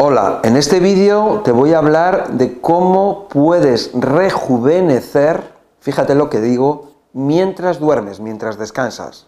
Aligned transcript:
Hola, 0.00 0.42
en 0.44 0.56
este 0.56 0.78
vídeo 0.78 1.40
te 1.44 1.50
voy 1.50 1.72
a 1.72 1.78
hablar 1.78 2.34
de 2.34 2.60
cómo 2.60 3.26
puedes 3.26 3.90
rejuvenecer, 3.94 5.52
fíjate 5.80 6.14
lo 6.14 6.30
que 6.30 6.40
digo, 6.40 6.92
mientras 7.12 7.80
duermes, 7.80 8.20
mientras 8.20 8.58
descansas. 8.58 9.26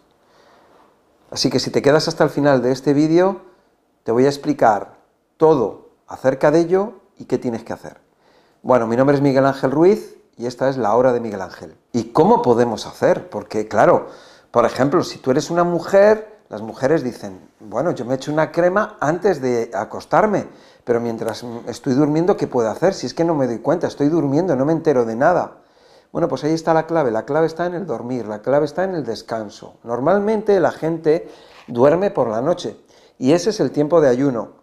Así 1.32 1.50
que 1.50 1.58
si 1.58 1.72
te 1.72 1.82
quedas 1.82 2.06
hasta 2.06 2.22
el 2.22 2.30
final 2.30 2.62
de 2.62 2.70
este 2.70 2.94
vídeo, 2.94 3.40
te 4.04 4.12
voy 4.12 4.26
a 4.26 4.28
explicar 4.28 4.94
todo 5.38 5.88
acerca 6.06 6.52
de 6.52 6.60
ello 6.60 6.92
y 7.18 7.24
qué 7.24 7.36
tienes 7.36 7.64
que 7.64 7.72
hacer. 7.72 8.00
Bueno, 8.62 8.86
mi 8.86 8.94
nombre 8.94 9.16
es 9.16 9.22
Miguel 9.22 9.46
Ángel 9.46 9.72
Ruiz 9.72 10.18
y 10.36 10.46
esta 10.46 10.68
es 10.68 10.76
la 10.76 10.94
hora 10.94 11.12
de 11.12 11.18
Miguel 11.18 11.42
Ángel. 11.42 11.76
¿Y 11.92 12.12
cómo 12.12 12.42
podemos 12.42 12.86
hacer? 12.86 13.28
Porque 13.28 13.66
claro, 13.66 14.06
por 14.52 14.64
ejemplo, 14.66 15.02
si 15.02 15.18
tú 15.18 15.32
eres 15.32 15.50
una 15.50 15.64
mujer 15.64 16.39
las 16.50 16.62
mujeres 16.62 17.04
dicen, 17.04 17.48
bueno, 17.60 17.92
yo 17.92 18.04
me 18.04 18.16
echo 18.16 18.32
una 18.32 18.50
crema 18.50 18.96
antes 19.00 19.40
de 19.40 19.70
acostarme, 19.72 20.48
pero 20.82 21.00
mientras 21.00 21.44
estoy 21.68 21.94
durmiendo, 21.94 22.36
¿qué 22.36 22.48
puedo 22.48 22.68
hacer? 22.68 22.92
Si 22.92 23.06
es 23.06 23.14
que 23.14 23.22
no 23.24 23.36
me 23.36 23.46
doy 23.46 23.60
cuenta, 23.60 23.86
estoy 23.86 24.08
durmiendo, 24.08 24.56
no 24.56 24.64
me 24.64 24.72
entero 24.72 25.04
de 25.04 25.14
nada. 25.14 25.58
Bueno, 26.10 26.26
pues 26.26 26.42
ahí 26.42 26.52
está 26.52 26.74
la 26.74 26.88
clave, 26.88 27.12
la 27.12 27.24
clave 27.24 27.46
está 27.46 27.66
en 27.66 27.74
el 27.74 27.86
dormir, 27.86 28.26
la 28.26 28.42
clave 28.42 28.64
está 28.64 28.82
en 28.82 28.96
el 28.96 29.04
descanso. 29.04 29.74
Normalmente 29.84 30.58
la 30.58 30.72
gente 30.72 31.28
duerme 31.68 32.10
por 32.10 32.26
la 32.26 32.42
noche 32.42 32.76
y 33.16 33.30
ese 33.30 33.50
es 33.50 33.60
el 33.60 33.70
tiempo 33.70 34.00
de 34.00 34.08
ayuno. 34.08 34.58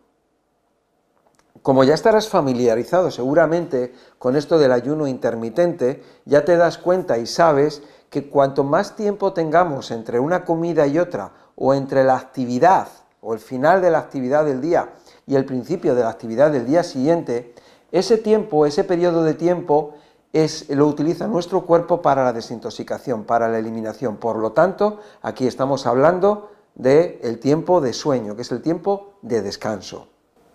Como 1.62 1.86
ya 1.86 1.94
estarás 1.94 2.28
familiarizado 2.28 3.12
seguramente 3.12 3.94
con 4.20 4.36
esto 4.36 4.60
del 4.60 4.74
ayuno 4.74 5.08
intermitente, 5.08 6.04
ya 6.26 6.44
te 6.44 6.58
das 6.58 6.78
cuenta 6.78 7.18
y 7.18 7.28
sabes 7.28 7.82
que 8.10 8.30
cuanto 8.30 8.66
más 8.66 8.98
tiempo 8.98 9.32
tengamos 9.32 9.92
entre 9.92 10.20
una 10.20 10.44
comida 10.44 10.86
y 10.86 11.00
otra, 11.00 11.32
o 11.58 11.74
entre 11.74 12.04
la 12.04 12.16
actividad 12.16 12.88
o 13.22 13.34
el 13.34 13.40
final 13.40 13.82
de 13.82 13.92
la 13.92 13.98
actividad 13.98 14.46
del 14.46 14.62
día 14.62 14.90
y 15.26 15.36
el 15.36 15.44
principio 15.44 15.96
de 15.96 16.04
la 16.04 16.10
actividad 16.10 16.52
del 16.52 16.66
día 16.66 16.84
siguiente, 16.84 17.54
ese 17.92 18.18
tiempo, 18.18 18.66
ese 18.66 18.84
periodo 18.84 19.24
de 19.24 19.34
tiempo, 19.34 19.96
es, 20.32 20.70
lo 20.70 20.88
utiliza 20.88 21.28
nuestro 21.28 21.66
cuerpo 21.66 22.02
para 22.02 22.24
la 22.24 22.32
desintoxicación, 22.32 23.24
para 23.24 23.50
la 23.50 23.58
eliminación. 23.58 24.18
Por 24.18 24.38
lo 24.38 24.52
tanto, 24.52 25.00
aquí 25.22 25.48
estamos 25.48 25.88
hablando 25.88 26.52
del 26.76 27.20
el 27.24 27.40
tiempo 27.40 27.82
de 27.82 27.92
sueño, 27.92 28.36
que 28.36 28.44
es 28.44 28.52
el 28.52 28.62
tiempo 28.62 29.14
de 29.22 29.42
descanso. 29.42 30.08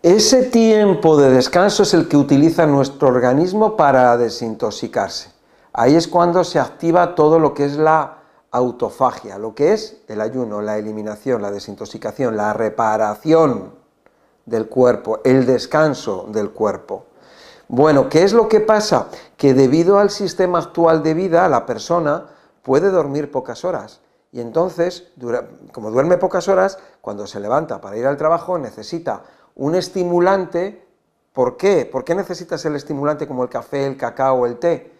Ese 0.02 0.44
tiempo 0.44 1.16
de 1.16 1.30
descanso 1.30 1.82
es 1.82 1.94
el 1.94 2.08
que 2.08 2.16
utiliza 2.16 2.66
nuestro 2.66 3.08
organismo 3.08 3.76
para 3.76 4.16
desintoxicarse. 4.16 5.30
Ahí 5.72 5.94
es 5.94 6.08
cuando 6.08 6.44
se 6.44 6.58
activa 6.58 7.14
todo 7.14 7.38
lo 7.38 7.54
que 7.54 7.64
es 7.64 7.76
la 7.76 8.21
autofagia, 8.52 9.38
lo 9.38 9.54
que 9.54 9.72
es 9.72 10.02
el 10.08 10.20
ayuno, 10.20 10.62
la 10.62 10.78
eliminación, 10.78 11.42
la 11.42 11.50
desintoxicación, 11.50 12.36
la 12.36 12.52
reparación 12.52 13.72
del 14.46 14.68
cuerpo, 14.68 15.20
el 15.24 15.46
descanso 15.46 16.26
del 16.28 16.50
cuerpo. 16.50 17.06
Bueno, 17.68 18.08
¿qué 18.08 18.22
es 18.22 18.34
lo 18.34 18.48
que 18.48 18.60
pasa? 18.60 19.08
Que 19.36 19.54
debido 19.54 19.98
al 19.98 20.10
sistema 20.10 20.58
actual 20.58 21.02
de 21.02 21.14
vida, 21.14 21.48
la 21.48 21.64
persona 21.64 22.26
puede 22.62 22.90
dormir 22.90 23.30
pocas 23.30 23.64
horas. 23.64 24.00
Y 24.30 24.40
entonces, 24.40 25.08
como 25.72 25.90
duerme 25.90 26.18
pocas 26.18 26.48
horas, 26.48 26.78
cuando 27.00 27.26
se 27.26 27.40
levanta 27.40 27.80
para 27.80 27.96
ir 27.96 28.06
al 28.06 28.16
trabajo 28.16 28.58
necesita 28.58 29.22
un 29.54 29.74
estimulante. 29.74 30.86
¿Por 31.32 31.56
qué? 31.56 31.86
¿Por 31.90 32.04
qué 32.04 32.14
necesitas 32.14 32.64
el 32.64 32.76
estimulante 32.76 33.26
como 33.26 33.42
el 33.42 33.48
café, 33.48 33.86
el 33.86 33.96
cacao 33.96 34.40
o 34.40 34.46
el 34.46 34.58
té? 34.58 34.92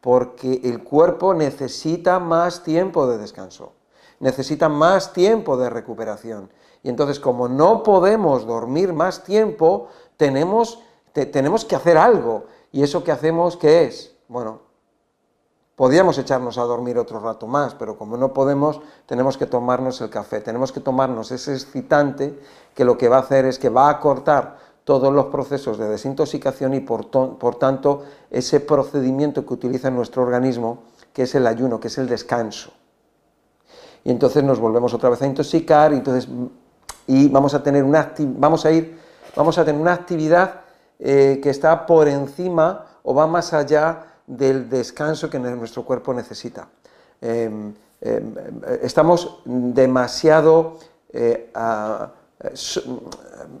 Porque 0.00 0.60
el 0.64 0.82
cuerpo 0.82 1.34
necesita 1.34 2.18
más 2.18 2.62
tiempo 2.62 3.06
de 3.06 3.18
descanso, 3.18 3.72
necesita 4.20 4.68
más 4.68 5.12
tiempo 5.12 5.56
de 5.56 5.70
recuperación. 5.70 6.50
Y 6.82 6.88
entonces, 6.88 7.18
como 7.18 7.48
no 7.48 7.82
podemos 7.82 8.46
dormir 8.46 8.92
más 8.92 9.24
tiempo, 9.24 9.88
tenemos, 10.16 10.80
tenemos 11.12 11.64
que 11.64 11.74
hacer 11.74 11.98
algo. 11.98 12.44
¿Y 12.70 12.82
eso 12.82 13.02
que 13.02 13.10
hacemos 13.10 13.56
qué 13.56 13.84
es? 13.84 14.14
Bueno, 14.28 14.60
podríamos 15.76 16.18
echarnos 16.18 16.58
a 16.58 16.62
dormir 16.62 16.98
otro 16.98 17.20
rato 17.20 17.46
más, 17.46 17.74
pero 17.74 17.96
como 17.98 18.16
no 18.16 18.32
podemos, 18.32 18.80
tenemos 19.06 19.36
que 19.36 19.46
tomarnos 19.46 20.00
el 20.00 20.10
café, 20.10 20.40
tenemos 20.40 20.72
que 20.72 20.80
tomarnos 20.80 21.30
ese 21.30 21.52
excitante 21.52 22.38
que 22.74 22.84
lo 22.84 22.96
que 22.96 23.08
va 23.08 23.16
a 23.16 23.20
hacer 23.20 23.44
es 23.44 23.58
que 23.58 23.68
va 23.68 23.90
a 23.90 24.00
cortar 24.00 24.58
todos 24.86 25.12
los 25.12 25.26
procesos 25.26 25.78
de 25.78 25.88
desintoxicación 25.88 26.72
y 26.74 26.78
por, 26.78 27.06
tanto 27.58 28.04
ese 28.30 28.60
procedimiento 28.60 29.44
que 29.44 29.52
utiliza 29.52 29.90
nuestro 29.90 30.22
organismo, 30.22 30.84
que 31.12 31.24
es 31.24 31.34
el 31.34 31.48
ayuno, 31.48 31.80
que 31.80 31.88
es 31.88 31.98
el 31.98 32.06
descanso. 32.06 32.70
Y 34.04 34.12
entonces 34.12 34.44
nos 34.44 34.60
volvemos 34.60 34.94
otra 34.94 35.10
vez 35.10 35.20
a 35.22 35.26
intoxicar 35.26 35.92
y, 35.92 35.96
entonces, 35.96 36.28
y 37.08 37.28
vamos, 37.30 37.52
a 37.54 37.64
tener 37.64 37.82
una 37.82 38.14
vamos, 38.16 38.64
a 38.64 38.70
ir, 38.70 38.96
vamos 39.34 39.58
a 39.58 39.64
tener 39.64 39.80
una 39.80 39.92
actividad 39.92 40.60
eh, 41.00 41.40
que 41.42 41.50
está 41.50 41.84
por 41.84 42.06
encima 42.06 42.86
o 43.02 43.12
va 43.12 43.26
más 43.26 43.52
allá 43.54 44.04
del 44.24 44.70
descanso 44.70 45.28
que 45.28 45.40
nuestro 45.40 45.84
cuerpo 45.84 46.14
necesita. 46.14 46.68
Em, 47.20 47.74
em, 48.00 48.34
estamos 48.82 49.40
demasiado... 49.44 50.78
Eh, 51.12 51.50
eh, 51.52 52.06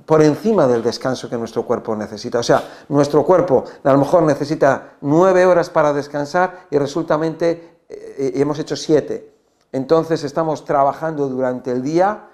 por 0.04 0.22
encima 0.22 0.66
del 0.66 0.82
descanso 0.82 1.28
que 1.28 1.36
nuestro 1.36 1.64
cuerpo 1.64 1.96
necesita. 1.96 2.38
O 2.38 2.42
sea, 2.42 2.62
nuestro 2.88 3.24
cuerpo 3.24 3.64
a 3.82 3.92
lo 3.92 3.98
mejor 3.98 4.22
necesita 4.22 4.96
nueve 5.00 5.46
horas 5.46 5.70
para 5.70 5.92
descansar 5.92 6.66
y 6.70 6.78
resultamente 6.78 7.78
eh, 7.88 8.32
hemos 8.34 8.58
hecho 8.58 8.76
siete. 8.76 9.32
Entonces 9.72 10.24
estamos 10.24 10.64
trabajando 10.64 11.28
durante 11.28 11.70
el 11.70 11.82
día, 11.82 12.28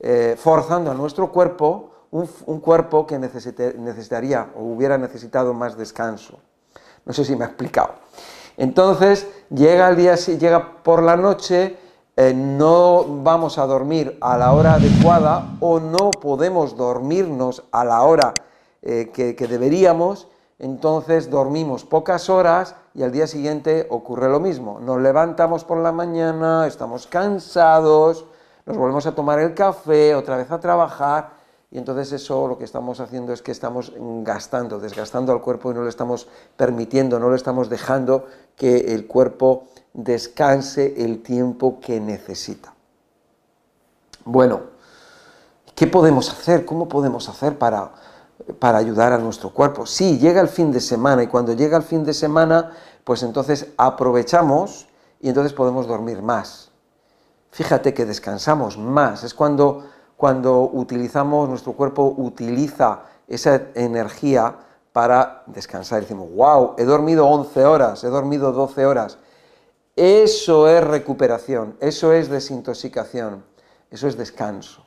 eh, 0.00 0.36
forzando 0.38 0.90
a 0.90 0.94
nuestro 0.94 1.32
cuerpo, 1.32 1.90
un, 2.10 2.60
cuerpo 2.60 3.06
que 3.06 3.18
necesitaría 3.18 4.50
o 4.56 4.62
hubiera 4.62 4.96
necesitado 4.96 5.52
más 5.52 5.76
descanso. 5.76 6.38
No 7.04 7.12
sé 7.12 7.24
si 7.24 7.36
me 7.36 7.44
ha 7.44 7.48
explicado. 7.48 7.94
Entonces 8.56 9.26
llega 9.50 9.88
el 9.88 9.96
día, 9.96 10.14
llega 10.14 10.82
por 10.82 11.02
la 11.02 11.16
noche, 11.16 11.76
eh, 12.18 12.32
no 12.32 13.04
vamos 13.22 13.58
a 13.58 13.66
dormir 13.66 14.16
a 14.22 14.38
la 14.38 14.52
hora 14.52 14.74
adecuada 14.74 15.56
o 15.60 15.80
no 15.80 16.10
podemos 16.10 16.74
dormirnos 16.74 17.64
a 17.72 17.84
la 17.84 18.02
hora 18.02 18.32
eh, 18.80 19.10
que, 19.12 19.34
deberíamos, 19.46 20.26
entonces 20.58 21.28
dormimos 21.28 21.84
pocas 21.84 22.30
horas 22.30 22.74
y 22.94 23.02
al 23.02 23.12
día 23.12 23.26
siguiente 23.26 23.86
ocurre 23.90 24.30
lo 24.30 24.40
mismo. 24.40 24.80
Nos 24.80 24.98
levantamos 25.02 25.64
por 25.64 25.76
la 25.76 25.92
mañana, 25.92 26.66
estamos 26.66 27.06
cansados, 27.06 28.24
nos 28.64 28.78
volvemos 28.78 29.06
a 29.06 29.14
tomar 29.14 29.38
el 29.38 29.52
café, 29.52 30.14
otra 30.14 30.38
vez 30.38 30.50
a 30.50 30.58
trabajar 30.58 31.35
y 31.76 31.78
entonces 31.78 32.10
eso 32.12 32.48
lo 32.48 32.56
que 32.56 32.64
estamos 32.64 33.00
haciendo 33.00 33.34
es 33.34 33.42
que 33.42 33.52
estamos 33.52 33.92
gastando, 34.22 34.80
desgastando 34.80 35.30
al 35.30 35.42
cuerpo 35.42 35.70
y 35.70 35.74
no 35.74 35.82
le 35.82 35.90
estamos 35.90 36.26
permitiendo, 36.56 37.20
no 37.20 37.28
le 37.28 37.36
estamos 37.36 37.68
dejando 37.68 38.24
que 38.56 38.94
el 38.94 39.06
cuerpo 39.06 39.66
descanse 39.92 40.94
el 41.04 41.22
tiempo 41.22 41.78
que 41.78 42.00
necesita. 42.00 42.72
Bueno, 44.24 44.60
¿qué 45.74 45.86
podemos 45.86 46.30
hacer? 46.30 46.64
¿Cómo 46.64 46.88
podemos 46.88 47.28
hacer 47.28 47.58
para, 47.58 47.92
para 48.58 48.78
ayudar 48.78 49.12
a 49.12 49.18
nuestro 49.18 49.50
cuerpo? 49.50 49.84
Sí, 49.84 50.18
llega 50.18 50.40
el 50.40 50.48
fin 50.48 50.72
de 50.72 50.80
semana 50.80 51.24
y 51.24 51.26
cuando 51.26 51.52
llega 51.52 51.76
el 51.76 51.82
fin 51.82 52.04
de 52.04 52.14
semana, 52.14 52.72
pues 53.04 53.22
entonces 53.22 53.66
aprovechamos 53.76 54.88
y 55.20 55.28
entonces 55.28 55.52
podemos 55.52 55.86
dormir 55.86 56.22
más. 56.22 56.70
Fíjate 57.50 57.92
que 57.92 58.06
descansamos 58.06 58.78
más, 58.78 59.24
es 59.24 59.34
cuando, 59.34 59.84
cuando 60.16 60.62
utilizamos, 60.62 61.48
nuestro 61.48 61.72
cuerpo 61.72 62.14
utiliza 62.16 63.02
esa 63.28 63.62
energía 63.74 64.54
para 64.92 65.42
descansar. 65.46 66.00
Decimos, 66.00 66.28
wow, 66.34 66.74
he 66.78 66.84
dormido 66.84 67.26
11 67.26 67.64
horas, 67.64 68.02
he 68.04 68.08
dormido 68.08 68.52
12 68.52 68.86
horas, 68.86 69.18
eso 69.94 70.68
es 70.68 70.82
recuperación, 70.82 71.76
eso 71.80 72.12
es 72.12 72.28
desintoxicación, 72.28 73.44
eso 73.90 74.08
es 74.08 74.16
descanso. 74.16 74.86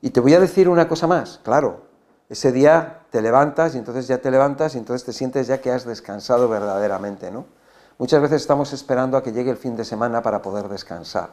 Y 0.00 0.10
te 0.10 0.20
voy 0.20 0.34
a 0.34 0.40
decir 0.40 0.68
una 0.68 0.88
cosa 0.88 1.06
más, 1.06 1.40
claro, 1.42 1.82
ese 2.28 2.52
día 2.52 3.02
te 3.10 3.22
levantas 3.22 3.74
y 3.74 3.78
entonces 3.78 4.06
ya 4.06 4.18
te 4.18 4.30
levantas 4.30 4.74
y 4.74 4.78
entonces 4.78 5.04
te 5.04 5.12
sientes 5.12 5.46
ya 5.46 5.60
que 5.60 5.70
has 5.70 5.84
descansado 5.84 6.48
verdaderamente, 6.48 7.30
¿no? 7.30 7.46
Muchas 7.98 8.22
veces 8.22 8.42
estamos 8.42 8.72
esperando 8.72 9.16
a 9.16 9.22
que 9.22 9.32
llegue 9.32 9.50
el 9.50 9.56
fin 9.56 9.76
de 9.76 9.84
semana 9.84 10.22
para 10.22 10.40
poder 10.40 10.68
descansar. 10.68 11.30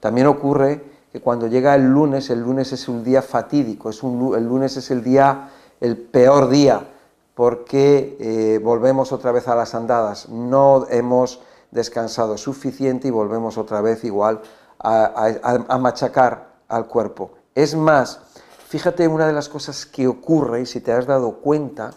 También 0.00 0.26
ocurre 0.26 0.93
que 1.14 1.20
cuando 1.20 1.46
llega 1.46 1.76
el 1.76 1.84
lunes, 1.86 2.28
el 2.30 2.40
lunes 2.40 2.72
es 2.72 2.88
un 2.88 3.04
día 3.04 3.22
fatídico, 3.22 3.88
es 3.88 4.02
el 4.02 4.44
lunes 4.48 4.76
es 4.76 4.90
el 4.90 5.04
día, 5.04 5.48
el 5.80 5.96
peor 5.96 6.48
día, 6.48 6.88
porque 7.36 8.16
eh, 8.18 8.58
volvemos 8.60 9.12
otra 9.12 9.30
vez 9.30 9.46
a 9.46 9.54
las 9.54 9.76
andadas, 9.76 10.28
no 10.28 10.88
hemos 10.90 11.38
descansado 11.70 12.36
suficiente 12.36 13.06
y 13.06 13.12
volvemos 13.12 13.58
otra 13.58 13.80
vez 13.80 14.02
igual 14.02 14.42
a, 14.80 15.78
machacar 15.78 16.48
al 16.66 16.88
cuerpo. 16.88 17.30
Es 17.54 17.76
más, 17.76 18.18
fíjate 18.66 19.06
una 19.06 19.28
de 19.28 19.34
las 19.34 19.48
cosas 19.48 19.86
que 19.86 20.08
ocurre, 20.08 20.62
y 20.62 20.66
si 20.66 20.80
te 20.80 20.90
has 20.90 21.06
dado 21.06 21.34
cuenta, 21.36 21.92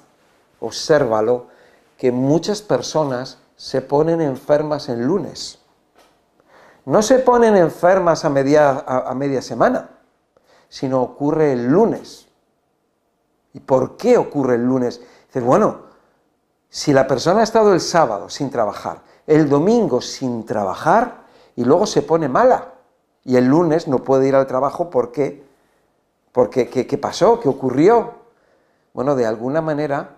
obsérvalo, 0.59 1.47
que 1.97 2.11
muchas 2.11 2.61
personas 2.61 3.39
se 3.55 3.81
ponen 3.81 4.21
enfermas 4.21 4.89
el 4.89 5.07
lunes. 5.07 5.57
No 6.88 7.01
se 7.01 7.19
ponen 7.19 7.57
enfermas 7.57 8.24
a 8.24 8.30
media, 8.30 8.80
a 8.80 9.13
media 9.13 9.42
semana, 9.42 9.89
sino 10.69 11.01
ocurre 11.01 11.51
el 11.51 11.68
lunes. 11.68 12.30
¿Y 13.51 13.60
por 13.60 13.98
qué 13.98 14.18
ocurre 14.18 14.56
el 14.56 14.63
lunes? 14.63 15.01
Dices, 15.28 15.44
bueno, 15.44 15.81
si 16.69 16.94
la 16.94 17.06
persona 17.06 17.42
ha 17.42 17.44
estado 17.44 17.74
el 17.74 17.81
sábado 17.81 18.30
sin 18.30 18.50
trabajar, 18.50 19.01
el 19.25 19.50
domingo 19.50 20.00
sin 20.00 20.45
trabajar 20.45 21.25
y 21.57 21.66
luego 21.66 21.86
se 21.86 22.04
pone 22.04 22.30
mala 22.30 22.75
y 23.25 23.36
el 23.36 23.48
lunes 23.48 23.89
no 23.89 24.06
puede 24.06 24.30
ir 24.30 24.36
al 24.36 24.48
trabajo 24.48 24.89
porque, 24.89 25.44
porque 26.31 26.69
¿qué, 26.69 26.98
pasó? 26.98 27.42
¿Qué 27.42 27.50
ocurrió? 27.50 28.13
Bueno, 28.94 29.13
de 29.13 29.25
alguna 29.25 29.60
manera, 29.60 30.16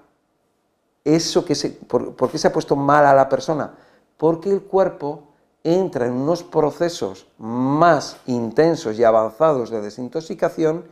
eso 1.04 1.44
que 1.44 1.56
se, 1.56 1.72
por, 1.72 2.14
¿por 2.14 2.30
qué 2.30 2.38
se 2.38 2.48
ha 2.48 2.54
puesto 2.54 2.76
mala 2.76 3.12
la 3.16 3.28
persona? 3.28 3.74
Porque 4.18 4.52
el 4.52 4.62
cuerpo 4.62 5.29
entra 5.64 6.06
en 6.06 6.14
unos 6.14 6.44
procesos 6.44 7.28
más 7.38 8.18
intensos 8.28 8.98
y 8.98 9.04
avanzados 9.04 9.70
de 9.70 9.82
desintoxicación, 9.82 10.86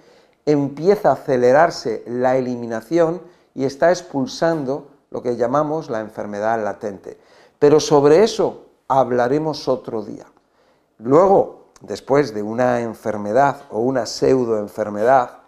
empieza 0.46 1.10
a 1.10 1.14
acelerarse 1.14 2.04
la 2.08 2.38
eliminación 2.38 3.22
y 3.54 3.66
está 3.66 3.90
expulsando 3.90 4.88
lo 5.10 5.22
que 5.22 5.36
llamamos 5.36 5.90
la 5.90 6.00
enfermedad 6.00 6.64
latente. 6.64 7.18
Pero 7.60 7.80
sobre 7.80 8.24
eso 8.24 8.66
hablaremos 8.88 9.68
otro 9.68 10.04
día. 10.04 10.26
Luego, 11.00 11.68
después 11.82 12.34
de 12.34 12.42
una 12.42 12.82
enfermedad 12.82 13.62
o 13.70 13.80
una 13.80 14.06
pseudoenfermedad, 14.06 15.40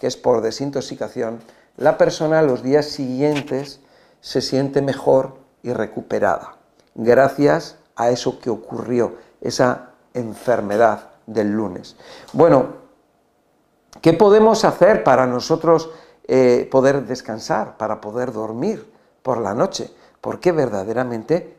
que 0.00 0.06
es 0.06 0.16
por 0.16 0.40
desintoxicación, 0.40 1.40
la 1.76 1.98
persona 1.98 2.42
los 2.42 2.62
días 2.62 2.86
siguientes 2.86 3.80
se 4.20 4.40
siente 4.40 4.82
mejor 4.82 5.36
y 5.62 5.72
recuperada, 5.72 6.56
gracias 6.94 7.77
a 7.98 8.10
eso 8.10 8.38
que 8.38 8.48
ocurrió, 8.48 9.16
esa 9.40 9.90
enfermedad 10.14 11.10
del 11.26 11.50
lunes. 11.50 11.96
Bueno, 12.32 12.66
¿qué 14.00 14.14
podemos 14.14 14.64
hacer 14.64 15.04
para 15.04 15.26
nosotros 15.26 15.90
eh, 16.26 16.66
poder 16.70 17.04
descansar, 17.06 17.76
para 17.76 18.00
poder 18.00 18.32
dormir 18.32 18.90
por 19.22 19.38
la 19.38 19.52
noche? 19.52 19.92
Porque 20.20 20.52
verdaderamente 20.52 21.58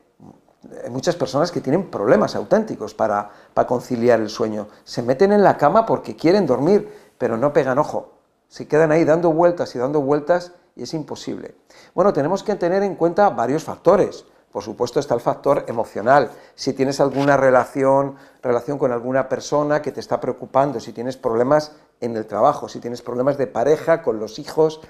hay 0.83 0.89
muchas 0.89 1.15
personas 1.15 1.51
que 1.51 1.61
tienen 1.61 1.91
problemas 1.91 2.35
auténticos 2.35 2.93
para, 2.93 3.29
para 3.53 3.67
conciliar 3.67 4.21
el 4.21 4.29
sueño. 4.29 4.69
Se 4.85 5.01
meten 5.01 5.33
en 5.33 5.43
la 5.43 5.57
cama 5.57 5.85
porque 5.85 6.15
quieren 6.15 6.45
dormir, 6.45 7.13
pero 7.17 7.37
no 7.37 7.51
pegan 7.51 7.79
ojo. 7.79 8.13
Se 8.47 8.65
quedan 8.67 8.93
ahí 8.93 9.03
dando 9.03 9.31
vueltas 9.31 9.75
y 9.75 9.79
dando 9.79 10.01
vueltas 10.01 10.53
y 10.75 10.83
es 10.83 10.93
imposible. 10.93 11.55
Bueno, 11.93 12.13
tenemos 12.13 12.43
que 12.43 12.55
tener 12.55 12.81
en 12.83 12.95
cuenta 12.95 13.29
varios 13.29 13.63
factores. 13.63 14.25
Por 14.51 14.63
supuesto 14.63 14.99
está 14.99 15.13
el 15.13 15.21
factor 15.21 15.65
emocional. 15.67 16.31
Si 16.55 16.73
tienes 16.73 16.99
alguna 16.99 17.37
relación, 17.37 18.15
relación 18.41 18.79
con 18.79 18.91
alguna 18.91 19.29
persona 19.29 19.81
que 19.81 19.91
te 19.91 19.99
está 19.99 20.19
preocupando, 20.19 20.79
si 20.79 20.91
tienes 20.91 21.17
problemas 21.17 21.73
en 22.01 22.17
el 22.17 22.25
trabajo, 22.25 22.67
si 22.67 22.79
tienes 22.79 23.01
problemas 23.01 23.37
de 23.37 23.45
pareja, 23.45 24.01
con 24.01 24.19
los 24.19 24.39
hijos, 24.39 24.81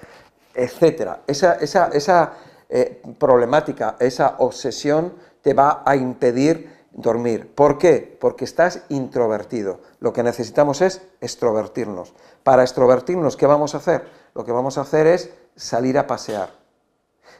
etc. 0.54 1.18
Esa, 1.26 1.54
esa, 1.54 2.32
eh, 2.70 3.02
problemática, 3.18 3.96
esa 3.98 4.36
obsesión 4.38 5.12
te 5.42 5.52
va 5.52 5.82
a 5.84 5.94
impedir 5.94 6.80
dormir. 6.92 7.54
¿Por 7.54 7.76
qué? 7.76 8.16
Porque 8.18 8.44
estás 8.44 8.84
introvertido. 8.88 9.80
Lo 10.00 10.14
que 10.14 10.22
necesitamos 10.22 10.80
es 10.80 11.02
extrovertirnos. 11.20 12.14
Para 12.42 12.62
extrovertirnos, 12.62 13.36
¿qué 13.36 13.46
vamos 13.46 13.74
a 13.74 13.78
hacer? 13.78 14.08
Lo 14.34 14.44
que 14.44 14.52
vamos 14.52 14.78
a 14.78 14.82
hacer 14.82 15.06
es 15.06 15.30
salir 15.54 15.98
a 15.98 16.06
pasear 16.06 16.59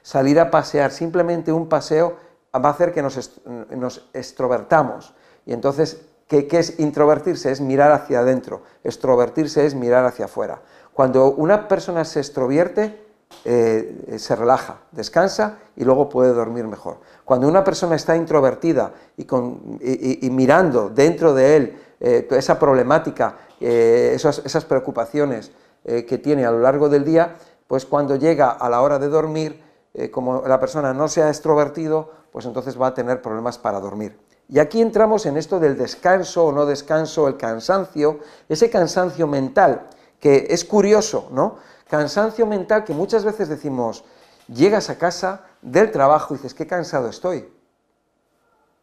salir 0.02 0.41
a 0.41 0.50
pasear, 0.50 0.91
simplemente 0.91 1.52
un 1.52 1.69
paseo 1.69 2.17
va 2.55 2.69
a 2.69 2.73
hacer 2.73 2.93
que 2.93 3.02
nos, 3.02 3.41
nos 3.70 4.08
extrovertamos. 4.12 5.14
Y 5.47 5.52
entonces, 5.52 6.02
¿qué, 6.26 6.49
es 6.50 6.79
introvertirse? 6.79 7.50
Es 7.50 7.61
mirar 7.61 7.93
hacia 7.93 8.20
adentro. 8.20 8.62
Extrovertirse 8.85 9.67
es 9.67 9.75
mirar 9.75 10.05
hacia 10.05 10.26
afuera. 10.26 10.61
Cuando 10.93 11.32
una 11.32 11.69
persona 11.69 12.05
se 12.05 12.20
extrovierte, 12.20 13.06
eh, 13.44 14.17
se 14.19 14.35
relaja, 14.35 14.79
descansa 14.91 15.58
y 15.76 15.85
luego 15.85 16.08
puede 16.08 16.32
dormir 16.32 16.67
mejor. 16.67 16.99
Cuando 17.25 17.47
una 17.49 17.62
persona 17.62 17.94
está 17.94 18.17
introvertida 18.17 18.93
y, 19.17 19.25
con, 19.25 19.79
y, 19.81 20.29
mirando 20.31 20.91
dentro 20.91 21.32
de 21.32 21.56
él 21.56 21.79
eh, 22.00 22.29
esa 22.32 22.58
problemática, 22.58 23.37
eh, 23.61 24.12
esas 24.14 24.64
preocupaciones 24.64 25.52
que 25.82 26.19
tiene 26.19 26.44
a 26.44 26.50
lo 26.50 26.58
largo 26.58 26.91
del 26.91 27.06
día, 27.06 27.37
pues 27.67 27.87
cuando 27.87 28.17
llega 28.17 28.50
a 28.50 28.69
la 28.69 28.82
hora 28.82 28.99
de 28.99 29.08
dormir, 29.08 29.62
eh, 29.94 30.10
como 30.10 30.42
la 30.46 30.60
persona 30.60 30.94
no 30.94 31.08
se 31.08 31.22
ha 31.22 31.28
extrovertido, 31.28 32.10
pues 32.32 32.44
entonces 32.46 32.81
va 32.81 32.88
a 32.88 32.94
tener 32.94 33.20
problemas 33.22 33.58
para 33.58 33.81
dormir. 33.81 34.19
Y 34.48 34.58
aquí 34.58 34.81
entramos 34.81 35.26
en 35.26 35.37
esto 35.37 35.60
del 35.60 35.76
descanso 35.76 36.46
o 36.46 36.52
no 36.52 36.66
descanso, 36.66 37.28
el 37.28 37.37
cansancio, 37.37 38.19
ese 38.48 38.69
cansancio 38.69 39.26
mental, 39.26 39.88
que 40.19 40.48
es 40.50 40.64
curioso, 40.64 41.28
¿no? 41.31 41.56
Cansancio 41.88 42.46
mental 42.46 42.84
que 42.84 42.92
muchas 42.92 43.25
veces 43.25 43.48
decimos, 43.48 44.04
llegas 44.48 44.90
a 44.90 44.98
casa 44.98 45.42
del 45.62 45.90
trabajo 45.90 46.34
y 46.34 46.38
dices, 46.38 46.54
qué 46.54 46.66
cansado 46.66 47.08
estoy. 47.08 47.48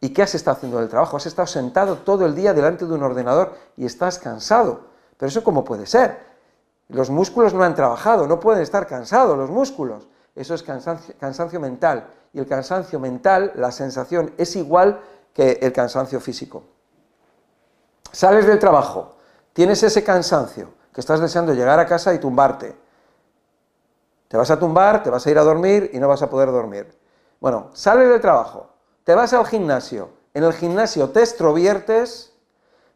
¿Y 0.00 0.10
qué 0.10 0.22
has 0.22 0.34
estado 0.34 0.56
haciendo 0.56 0.78
del 0.78 0.88
trabajo? 0.88 1.16
Has 1.16 1.26
estado 1.26 1.46
sentado 1.46 1.98
todo 1.98 2.24
el 2.24 2.34
día 2.34 2.54
delante 2.54 2.86
de 2.86 2.94
un 2.94 3.02
ordenador 3.02 3.54
y 3.76 3.84
estás 3.84 4.18
cansado. 4.18 4.86
Pero 5.16 5.28
eso 5.28 5.42
cómo 5.42 5.64
puede 5.64 5.86
ser? 5.86 6.18
Los 6.88 7.10
músculos 7.10 7.52
no 7.52 7.64
han 7.64 7.74
trabajado, 7.74 8.26
no 8.26 8.40
pueden 8.40 8.62
estar 8.62 8.86
cansados 8.86 9.36
los 9.36 9.50
músculos. 9.50 10.06
Eso 10.38 10.54
es 10.54 10.62
cansancio, 10.62 11.58
mental. 11.58 12.06
Y 12.32 12.38
el 12.38 12.46
cansancio 12.46 13.00
mental, 13.00 13.50
la 13.56 13.72
sensación, 13.72 14.32
es 14.38 14.54
igual 14.54 15.00
que 15.34 15.58
el 15.60 15.72
cansancio 15.72 16.20
físico. 16.20 16.62
Sales 18.12 18.46
del 18.46 18.60
trabajo, 18.60 19.16
tienes 19.52 19.82
ese 19.82 20.04
cansancio, 20.04 20.70
que 20.94 21.00
estás 21.00 21.18
deseando 21.18 21.54
llegar 21.54 21.80
a 21.80 21.86
casa 21.86 22.14
y 22.14 22.20
tumbarte. 22.20 22.76
Te 24.28 24.36
vas 24.36 24.50
a 24.52 24.58
tumbar, 24.60 25.02
te 25.02 25.10
vas 25.10 25.26
a 25.26 25.30
ir 25.30 25.38
a 25.38 25.42
dormir 25.42 25.90
y 25.92 25.98
no 25.98 26.06
vas 26.06 26.22
a 26.22 26.30
poder 26.30 26.52
dormir. 26.52 26.96
Bueno, 27.40 27.70
sales 27.72 28.08
del 28.08 28.20
trabajo, 28.20 28.70
te 29.02 29.16
vas 29.16 29.32
al 29.32 29.44
gimnasio, 29.44 30.10
en 30.34 30.44
el 30.44 30.52
gimnasio 30.52 31.10
te 31.10 31.20
extroviertes, 31.20 32.32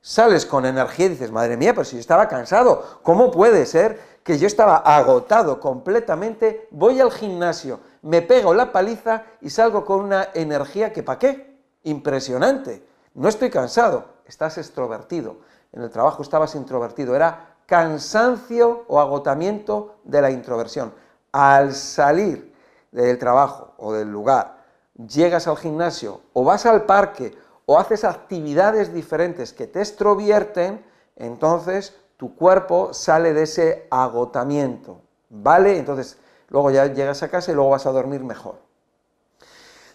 sales 0.01 0.47
con 0.47 0.65
energía 0.65 1.07
y 1.07 1.11
dices, 1.11 1.33
madre 1.33 1.57
mía, 1.57 1.73
pero 1.75 1.85
si 1.85 1.97
yo 1.97 2.01
estaba 2.01 2.29
cansado, 2.29 3.01
¿cómo 3.03 3.33
puede 3.33 3.67
ser 3.67 4.12
que 4.23 4.39
yo 4.39 4.47
estaba 4.47 4.77
agotado 4.77 5.59
completamente, 5.61 6.69
voy 6.71 7.01
al 7.01 7.11
gimnasio, 7.11 7.81
me 8.03 8.23
pego 8.23 8.55
la 8.55 8.73
paliza 8.73 9.25
y 9.41 9.51
salgo 9.51 9.85
con 9.85 10.01
una 10.01 10.29
energía 10.35 10.93
que 10.93 11.03
¿para 11.03 11.19
qué? 11.19 11.59
Impresionante. 11.85 12.87
No 13.15 13.29
estoy 13.29 13.51
cansado, 13.51 14.07
estás 14.27 14.59
extrovertido. 14.59 15.37
En 15.73 15.83
el 15.83 15.91
trabajo 15.91 16.23
estabas 16.23 16.55
introvertido, 16.55 17.17
era 17.17 17.57
cansancio 17.67 18.85
o 18.89 19.01
agotamiento 19.01 19.97
de 20.05 20.23
la 20.23 20.31
introversión. 20.31 20.93
Al 21.33 21.73
salir 21.75 22.55
del 22.91 23.19
trabajo 23.19 23.73
o 23.79 23.93
del 23.93 24.11
lugar, 24.11 24.63
llegas 24.95 25.47
al 25.49 25.57
gimnasio 25.57 26.21
o 26.33 26.45
vas 26.45 26.67
al 26.67 26.85
parque 26.85 27.35
o 27.67 27.79
haces 27.79 28.05
actividades 28.05 28.93
diferentes 28.93 29.53
que 29.53 29.67
te 29.67 29.81
extrovierten, 29.81 30.85
entonces 31.17 31.97
tu 32.23 32.37
cuerpo 32.37 32.95
sale 32.95 33.33
de 33.33 33.43
ese 33.43 33.89
agotamiento, 33.91 35.01
¿vale? 35.29 35.77
Entonces, 35.77 36.19
luego 36.51 36.71
ya 36.71 36.87
llegas 36.87 37.21
a 37.25 37.29
casa 37.29 37.51
y 37.51 37.55
luego 37.57 37.71
vas 37.71 37.85
a 37.85 37.91
dormir 37.91 38.23
mejor. 38.23 38.61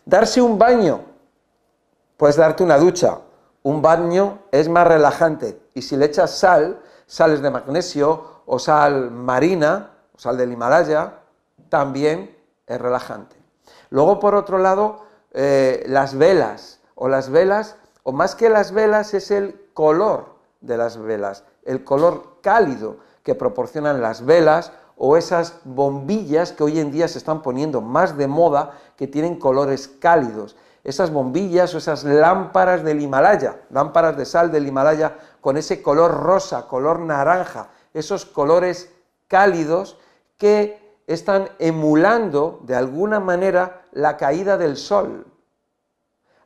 Darse 0.03 0.41
un 0.41 0.59
baño, 0.59 1.05
puedes 2.17 2.35
darte 2.35 2.65
una 2.65 2.77
ducha. 2.79 3.19
Un 3.63 3.81
baño 3.81 4.39
es 4.51 4.67
más 4.67 4.85
relajante 4.85 5.57
y 5.73 5.81
si 5.83 5.95
le 5.95 6.07
echas 6.07 6.37
sal, 6.37 6.81
sales 7.05 7.41
de 7.41 7.49
magnesio 7.49 8.41
o 8.45 8.59
sal 8.59 9.09
marina, 9.09 9.91
o 10.13 10.19
sal 10.19 10.35
del 10.35 10.51
Himalaya, 10.51 11.19
también 11.69 12.37
es 12.65 12.81
relajante. 12.81 13.37
Luego, 13.89 14.19
por 14.19 14.35
otro 14.35 14.57
lado, 14.57 15.05
eh, 15.31 15.85
las 15.87 16.17
velas, 16.17 16.81
o 16.93 17.07
las 17.07 17.29
velas, 17.29 17.77
o 18.03 18.11
más 18.11 18.35
que 18.35 18.49
las 18.49 18.73
velas, 18.73 19.13
es 19.13 19.31
el 19.31 19.69
color 19.73 20.36
de 20.61 20.77
las 20.77 20.97
velas 20.97 21.43
el 21.67 21.83
color 21.83 22.37
cálido 22.41 22.97
que 23.21 23.35
proporcionan 23.35 24.01
las 24.01 24.25
velas 24.25 24.71
o 24.95 25.17
esas 25.17 25.59
bombillas 25.65 26.53
que 26.53 26.63
hoy 26.63 26.79
en 26.79 26.91
día 26.91 27.07
se 27.07 27.19
están 27.19 27.43
poniendo 27.43 27.81
más 27.81 28.17
de 28.17 28.27
moda 28.27 28.71
que 28.95 29.05
tienen 29.05 29.37
colores 29.37 29.87
cálidos. 29.87 30.55
Esas 30.83 31.11
bombillas 31.11 31.75
o 31.75 31.77
esas 31.77 32.05
lámparas 32.05 32.83
del 32.83 33.01
Himalaya, 33.01 33.61
lámparas 33.69 34.15
de 34.17 34.25
sal 34.25 34.49
del 34.51 34.65
Himalaya 34.65 35.17
con 35.41 35.57
ese 35.57 35.81
color 35.81 36.23
rosa, 36.23 36.67
color 36.67 36.99
naranja, 37.01 37.67
esos 37.93 38.25
colores 38.25 38.89
cálidos 39.27 39.97
que 40.37 40.97
están 41.05 41.49
emulando 41.59 42.61
de 42.63 42.75
alguna 42.75 43.19
manera 43.19 43.81
la 43.91 44.15
caída 44.15 44.57
del 44.57 44.77
sol, 44.77 45.27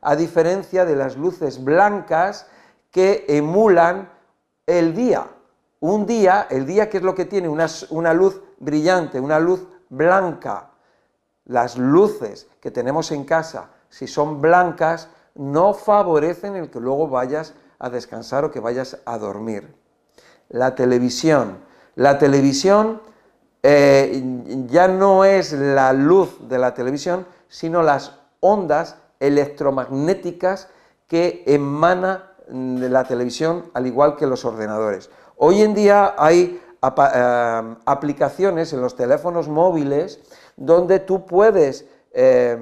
a 0.00 0.16
diferencia 0.16 0.84
de 0.84 0.96
las 0.96 1.16
luces 1.16 1.62
blancas 1.62 2.46
que 2.92 3.24
emulan 3.26 4.08
el 4.66 4.94
día. 4.94 5.26
Un 5.80 6.06
día, 6.06 6.46
el 6.48 6.64
día 6.64 6.88
que 6.88 6.98
es 6.98 7.02
lo 7.02 7.16
que 7.16 7.24
tiene 7.24 7.48
una, 7.48 7.66
una 7.90 8.14
luz 8.14 8.40
brillante, 8.58 9.18
una 9.18 9.40
luz 9.40 9.66
blanca. 9.88 10.70
Las 11.46 11.76
luces 11.76 12.46
que 12.60 12.70
tenemos 12.70 13.10
en 13.10 13.24
casa, 13.24 13.70
si 13.88 14.06
son 14.06 14.40
blancas, 14.40 15.08
no 15.34 15.74
favorecen 15.74 16.54
el 16.54 16.70
que 16.70 16.78
luego 16.78 17.08
vayas 17.08 17.54
a 17.80 17.90
descansar 17.90 18.44
o 18.44 18.52
que 18.52 18.60
vayas 18.60 18.98
a 19.04 19.18
dormir. 19.18 19.74
La 20.50 20.76
televisión. 20.76 21.58
La 21.96 22.18
televisión 22.18 23.00
eh, 23.62 24.22
ya 24.68 24.86
no 24.86 25.24
es 25.24 25.52
la 25.52 25.92
luz 25.92 26.48
de 26.48 26.58
la 26.58 26.74
televisión, 26.74 27.26
sino 27.48 27.82
las 27.82 28.18
ondas 28.40 28.96
electromagnéticas 29.18 30.68
que 31.08 31.42
emana 31.46 32.31
de 32.48 32.88
la 32.88 33.04
televisión, 33.04 33.70
al 33.74 33.86
igual 33.86 34.16
que 34.16 34.26
los 34.26 34.44
ordenadores. 34.44 35.10
Hoy 35.36 35.62
en 35.62 35.74
día 35.74 36.14
hay 36.16 36.60
eh, 36.82 37.74
aplicaciones 37.84 38.72
en 38.72 38.80
los 38.80 38.96
teléfonos 38.96 39.48
móviles 39.48 40.20
donde 40.56 41.00
tú 41.00 41.26
puedes, 41.26 41.86
eh, 42.12 42.56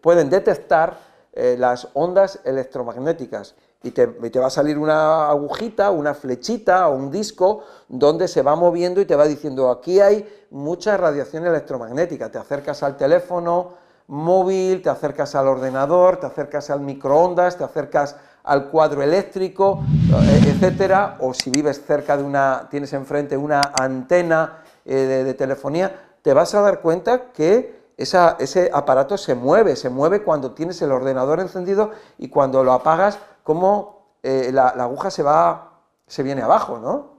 pueden 0.00 0.30
detectar 0.30 1.14
las 1.34 1.88
ondas 1.94 2.38
electromagnéticas 2.44 3.56
y 3.84 3.90
te, 3.90 4.06
va 4.06 4.46
a 4.46 4.50
salir 4.50 4.78
una 4.78 5.28
agujita, 5.28 5.90
una 5.90 6.14
flechita 6.14 6.88
o 6.88 6.96
un 6.96 7.10
disco 7.10 7.64
donde 7.86 8.28
se 8.28 8.40
va 8.40 8.56
moviendo 8.56 9.00
y 9.00 9.04
te 9.04 9.14
va 9.14 9.26
diciendo 9.26 9.70
aquí 9.70 10.00
hay 10.00 10.26
mucha 10.50 10.96
radiación 10.96 11.46
electromagnética, 11.46 12.30
te 12.30 12.38
acercas 12.38 12.82
al 12.82 12.96
teléfono 12.96 13.74
móvil, 14.06 14.80
te 14.80 14.88
acercas 14.88 15.34
al 15.34 15.48
ordenador, 15.48 16.16
te 16.16 16.26
acercas 16.26 16.70
al 16.70 16.80
microondas, 16.80 17.58
te 17.58 17.64
acercas 17.64 18.16
al 18.44 18.68
cuadro 18.68 19.02
eléctrico, 19.02 19.82
eh, 20.12 20.40
etcétera, 20.46 21.16
o 21.20 21.32
si 21.32 21.50
vives 21.50 21.82
cerca 21.84 22.16
de 22.16 22.22
una, 22.22 22.68
tienes 22.70 22.92
enfrente 22.92 23.36
una 23.36 23.60
antena 23.80 24.62
eh, 24.84 24.94
de, 25.24 25.34
telefonía, 25.34 26.16
te 26.22 26.34
vas 26.34 26.54
a 26.54 26.60
dar 26.60 26.80
cuenta 26.80 27.32
que 27.32 27.84
ese 27.96 28.70
aparato 28.72 29.16
se 29.16 29.34
mueve, 29.34 29.76
se 29.76 29.88
mueve 29.88 30.22
cuando 30.22 30.52
tienes 30.52 30.80
el 30.82 30.92
ordenador 30.92 31.40
encendido 31.40 31.92
y 32.18 32.28
cuando 32.28 32.62
lo 32.64 32.72
apagas 32.72 33.18
cómo 33.42 34.08
eh, 34.22 34.50
la, 34.52 34.68
aguja 34.68 35.10
se 35.10 35.22
va, 35.22 35.80
se 36.06 36.22
viene 36.22 36.42
abajo, 36.42 36.78
¿no? 36.78 37.14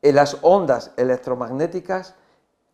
Las 0.00 0.38
ondas 0.42 0.92
electromagnéticas 0.96 2.14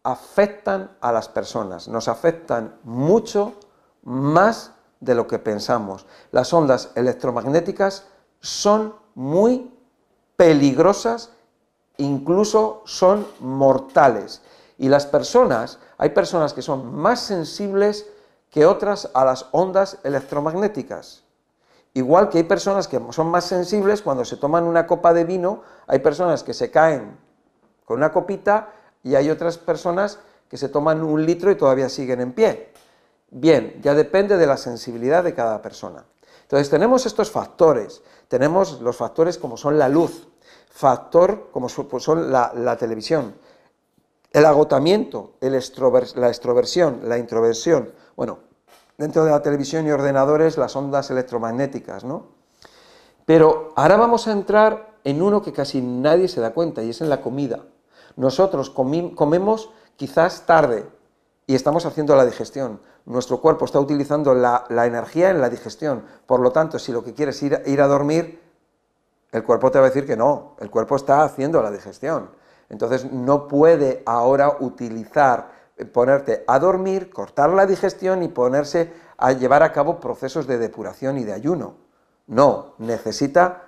afectan 0.03 0.97
a 1.01 1.13
las 1.13 1.29
personas, 1.29 1.89
nos 1.89 2.09
afectan 2.09 2.79
mucho 2.85 3.55
más 4.03 4.73
de 5.01 5.15
lo 5.15 5.27
que 5.27 5.39
pensamos. 5.39 6.07
Las 6.31 6.53
ondas 6.53 6.91
electromagnéticas 6.95 8.07
son 8.41 8.95
muy 9.15 9.73
peligrosas, 10.37 11.31
incluso 11.97 12.83
son 12.85 13.27
mortales. 13.41 14.43
Y 14.79 14.89
las 14.89 15.07
personas, 15.07 15.79
hay 15.99 16.11
personas 16.11 16.53
que 16.53 16.63
son 16.63 16.95
más 16.95 17.21
sensibles 17.21 18.07
que 18.51 18.65
otras 18.65 19.11
a 19.15 19.25
las 19.25 19.47
ondas 19.53 19.99
electromagnéticas. 20.05 21.25
Igual 21.95 22.29
que 22.29 22.39
hay 22.39 22.45
personas 22.45 22.87
que 22.87 23.01
son 23.11 23.29
más 23.29 23.45
sensibles 23.45 24.03
cuando 24.03 24.25
se 24.25 24.37
toman 24.37 24.65
una 24.65 24.87
copa 24.87 25.13
de 25.13 25.25
vino, 25.25 25.63
hay 25.87 25.99
personas 25.99 26.43
que 26.43 26.55
se 26.55 26.71
caen 26.71 27.19
con 27.85 27.97
una 27.97 28.13
copita 28.13 28.73
y 29.03 29.15
hay 29.15 29.31
otras 29.31 29.59
personas 29.59 30.21
que 30.49 30.57
se 30.57 30.69
toman 30.69 31.03
un 31.03 31.25
litro 31.25 31.51
y 31.51 31.57
todavía 31.57 31.89
siguen 31.89 32.21
en 32.21 32.33
pie. 32.33 32.73
Bien, 33.31 33.79
ya 33.83 33.95
depende 33.95 34.37
de 34.37 34.47
la 34.47 34.57
sensibilidad 34.57 35.23
de 35.23 35.35
cada 35.35 35.61
persona. 35.61 36.05
Entonces 36.43 36.71
tenemos 36.71 37.05
estos 37.05 37.31
factores, 37.31 38.03
tenemos 38.29 38.81
los 38.81 38.97
factores 38.97 39.37
como 39.37 39.57
son 39.59 39.79
la 39.79 39.89
luz, 39.89 40.29
factor 40.71 41.51
como 41.51 41.69
pues 41.69 42.05
son 42.05 42.33
la, 42.33 42.77
televisión, 42.79 43.35
el 44.33 44.47
agotamiento, 44.47 45.35
la 45.41 46.29
extroversión, 46.29 47.01
la 47.05 47.19
introversión. 47.19 47.93
Bueno, 48.17 48.39
dentro 48.97 49.25
de 49.25 49.31
la 49.31 49.43
televisión 49.43 49.87
y 49.87 49.91
ordenadores 49.91 50.57
las 50.57 50.75
ondas 50.75 51.11
electromagnéticas, 51.11 52.05
¿no? 52.05 52.39
Pero 53.27 53.75
ahora 53.77 53.99
vamos 53.99 54.27
a 54.27 54.33
entrar 54.33 54.97
en 55.05 55.21
uno 55.21 55.43
que 55.43 55.53
casi 55.53 55.83
nadie 55.83 56.29
se 56.29 56.41
da 56.41 56.55
cuenta 56.55 56.83
y 56.83 56.91
es 56.91 57.03
en 57.03 57.11
la 57.11 57.21
comida. 57.21 57.67
Nosotros 58.17 58.71
comemos 58.71 59.71
quizás 59.97 60.47
tarde 60.47 60.87
y 61.49 61.55
estamos 61.55 61.87
haciendo 61.87 62.15
la 62.15 62.27
digestión. 62.27 62.79
Nuestro 63.07 63.41
cuerpo 63.41 63.65
está 63.65 63.81
utilizando 63.81 64.35
la, 64.35 64.67
energía 64.69 65.31
en 65.31 65.41
la 65.41 65.49
digestión. 65.49 66.05
Por 66.27 66.41
lo 66.41 66.53
tanto, 66.53 66.79
si 66.79 66.93
lo 66.93 67.03
que 67.03 67.15
quieres 67.15 67.37
es 67.37 67.43
ir, 67.43 67.63
ir 67.65 67.81
a 67.81 67.87
dormir, 67.87 68.39
el 69.33 69.43
cuerpo 69.43 69.71
te 69.71 69.79
va 69.79 69.87
a 69.87 69.89
decir 69.89 70.07
que 70.07 70.15
no, 70.15 70.57
el 70.61 70.69
cuerpo 70.69 70.95
está 70.95 71.25
haciendo 71.25 71.63
la 71.63 71.71
digestión. 71.71 72.29
Entonces 72.69 73.11
no 73.11 73.49
puede 73.49 74.03
ahora 74.05 74.59
utilizar 74.61 75.51
ponerte 75.91 76.45
a 76.47 76.59
dormir, 76.59 77.09
cortar 77.09 77.49
la 77.49 77.65
digestión 77.65 78.23
y 78.23 78.29
ponerse 78.29 78.93
a 79.17 79.33
llevar 79.33 79.63
a 79.63 79.73
cabo 79.73 80.01
procesos 80.01 80.47
de 80.47 80.59
depuración 80.59 81.17
y 81.17 81.25
de 81.25 81.33
ayuno. 81.33 81.77
No, 82.27 82.75
necesita 82.77 83.63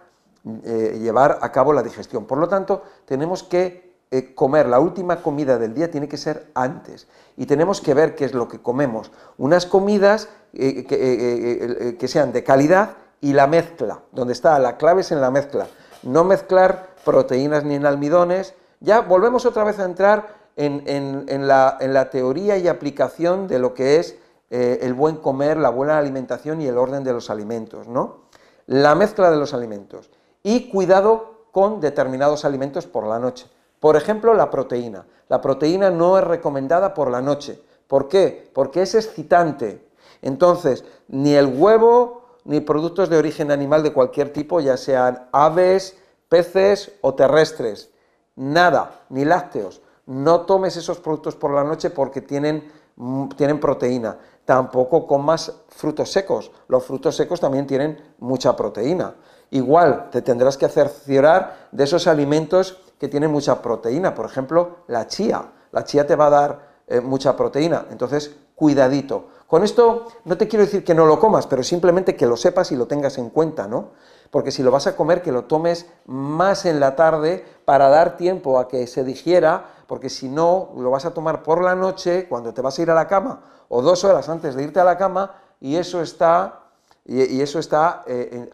eh, 0.64 0.98
llevar 1.00 1.38
a 1.40 1.50
cabo 1.50 1.72
la 1.72 1.82
digestión. 1.82 2.26
Por 2.26 2.36
lo 2.36 2.46
tanto, 2.46 2.82
tenemos 3.06 3.42
que 3.42 3.89
eh, 4.10 4.34
comer, 4.34 4.66
la 4.66 4.80
última 4.80 5.22
comida 5.22 5.58
del 5.58 5.74
día 5.74 5.90
tiene 5.90 6.08
que 6.08 6.16
ser 6.16 6.50
antes. 6.54 7.06
Y 7.36 7.46
tenemos 7.46 7.80
que 7.80 7.94
ver 7.94 8.14
qué 8.14 8.24
es 8.24 8.34
lo 8.34 8.48
que 8.48 8.60
comemos. 8.60 9.12
Unas 9.38 9.66
comidas 9.66 10.28
eh, 10.52 10.84
que, 10.84 11.96
que 11.98 12.08
sean 12.08 12.32
de 12.32 12.44
calidad 12.44 12.96
y 13.20 13.32
la 13.32 13.46
mezcla, 13.46 14.00
donde 14.12 14.32
está 14.32 14.58
la 14.58 14.76
clave 14.76 15.02
es 15.02 15.12
en 15.12 15.20
la 15.20 15.30
mezcla. 15.30 15.66
No 16.02 16.24
mezclar 16.24 16.94
proteínas 17.04 17.64
ni 17.64 17.74
en 17.74 17.86
almidones. 17.86 18.54
Ya 18.80 19.00
volvemos 19.00 19.46
otra 19.46 19.64
vez 19.64 19.78
a 19.78 19.84
entrar 19.84 20.40
en, 20.56 21.46
la, 21.46 22.08
teoría 22.10 22.56
y 22.58 22.68
aplicación 22.68 23.48
de 23.48 23.58
lo 23.58 23.74
que 23.74 23.98
es 23.98 24.16
eh, 24.50 24.80
el 24.82 24.94
buen 24.94 25.16
comer, 25.16 25.56
la 25.56 25.70
buena 25.70 25.98
alimentación 25.98 26.60
y 26.60 26.66
el 26.66 26.76
orden 26.76 27.04
de 27.04 27.12
los 27.12 27.30
alimentos, 27.30 27.88
¿no? 27.88 28.22
La 28.66 28.94
mezcla 28.94 29.30
de 29.30 29.36
los 29.36 29.54
alimentos 29.54 30.10
y 30.42 30.70
cuidado 30.70 31.46
con 31.52 31.80
determinados 31.80 32.44
alimentos 32.44 32.86
por 32.86 33.06
la 33.06 33.18
noche. 33.18 33.46
Por 33.80 33.96
ejemplo, 33.96 34.34
la 34.34 34.50
proteína. 34.50 35.06
La 35.28 35.40
proteína 35.40 35.90
no 35.90 36.18
es 36.18 36.24
recomendada 36.24 36.94
por 36.94 37.10
la 37.10 37.20
noche. 37.20 37.62
¿Por 37.88 38.08
qué? 38.08 38.50
Porque 38.54 38.82
es 38.82 38.94
excitante. 38.94 39.88
Entonces, 40.22 40.84
ni 41.08 41.34
el 41.34 41.46
huevo 41.46 42.20
ni 42.44 42.60
productos 42.60 43.08
de 43.08 43.16
origen 43.16 43.50
animal 43.50 43.82
de 43.82 43.92
cualquier 43.92 44.32
tipo, 44.32 44.60
ya 44.60 44.76
sean 44.76 45.28
aves, 45.32 45.96
peces 46.28 46.92
o 47.00 47.14
terrestres, 47.14 47.90
nada, 48.36 49.02
ni 49.08 49.24
lácteos, 49.24 49.82
no 50.06 50.42
tomes 50.42 50.76
esos 50.76 50.98
productos 50.98 51.36
por 51.36 51.52
la 51.52 51.64
noche 51.64 51.90
porque 51.90 52.20
tienen, 52.20 52.70
mm, 52.96 53.28
tienen 53.30 53.60
proteína. 53.60 54.18
Tampoco 54.44 55.06
comas 55.06 55.52
frutos 55.68 56.10
secos. 56.10 56.50
Los 56.66 56.84
frutos 56.84 57.14
secos 57.14 57.40
también 57.40 57.66
tienen 57.66 58.14
mucha 58.18 58.56
proteína. 58.56 59.14
Igual 59.50 60.10
te 60.10 60.22
tendrás 60.22 60.56
que 60.56 60.68
cerciorar 60.68 61.68
de 61.70 61.84
esos 61.84 62.06
alimentos 62.06 62.78
que 63.00 63.08
tienen 63.08 63.32
mucha 63.32 63.60
proteína. 63.60 64.14
Por 64.14 64.26
ejemplo, 64.26 64.76
la 64.86 65.08
chía. 65.08 65.50
La 65.72 65.82
chía 65.82 66.06
te 66.06 66.14
va 66.14 66.26
a 66.26 66.30
dar 66.30 66.68
eh, 66.86 67.00
mucha 67.00 67.36
proteína. 67.36 67.86
Entonces, 67.90 68.36
cuidadito. 68.54 69.28
Con 69.48 69.64
esto 69.64 70.06
no 70.24 70.36
te 70.36 70.46
quiero 70.46 70.64
decir 70.64 70.84
que 70.84 70.94
no 70.94 71.06
lo 71.06 71.18
comas, 71.18 71.48
pero 71.48 71.64
simplemente 71.64 72.14
que 72.14 72.26
lo 72.26 72.36
sepas 72.36 72.70
y 72.70 72.76
lo 72.76 72.86
tengas 72.86 73.18
en 73.18 73.30
cuenta, 73.30 73.66
¿no? 73.66 73.88
Porque 74.30 74.52
si 74.52 74.62
lo 74.62 74.70
vas 74.70 74.86
a 74.86 74.94
comer, 74.94 75.22
que 75.22 75.32
lo 75.32 75.46
tomes 75.46 75.86
más 76.06 76.64
en 76.66 76.78
la 76.78 76.94
tarde 76.94 77.44
para 77.64 77.88
dar 77.88 78.16
tiempo 78.16 78.60
a 78.60 78.68
que 78.68 78.86
se 78.86 79.02
digiera 79.02 79.64
porque 79.90 80.08
si 80.08 80.28
no, 80.28 80.70
lo 80.76 80.88
vas 80.92 81.04
a 81.04 81.12
tomar 81.12 81.42
por 81.42 81.64
la 81.64 81.74
noche, 81.74 82.28
cuando 82.28 82.54
te 82.54 82.62
vas 82.62 82.78
a 82.78 82.82
ir 82.82 82.92
a 82.92 82.94
la 82.94 83.08
cama, 83.08 83.42
o 83.68 83.82
dos 83.82 84.04
horas 84.04 84.28
antes 84.28 84.54
de 84.54 84.62
irte 84.62 84.78
a 84.78 84.84
la 84.84 84.96
cama, 84.96 85.34
y 85.58 85.74
eso 85.74 86.00
está, 86.00 86.60
y, 87.04 87.40
eso 87.40 87.58
está 87.58 88.04
eh, 88.06 88.48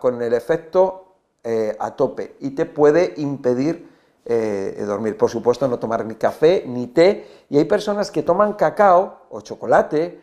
con 0.00 0.22
el 0.22 0.32
efecto 0.32 1.16
eh, 1.44 1.76
a 1.78 1.94
tope, 1.94 2.36
y 2.40 2.52
te 2.52 2.64
puede 2.64 3.12
impedir 3.18 3.87
eh, 4.28 4.84
dormir. 4.86 5.16
Por 5.16 5.30
supuesto, 5.30 5.66
no 5.66 5.78
tomar 5.78 6.04
ni 6.04 6.14
café 6.14 6.64
ni 6.66 6.86
té, 6.88 7.44
y 7.50 7.58
hay 7.58 7.64
personas 7.64 8.10
que 8.10 8.22
toman 8.22 8.52
cacao 8.52 9.26
o 9.30 9.40
chocolate 9.40 10.20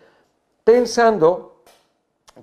pensando 0.64 1.62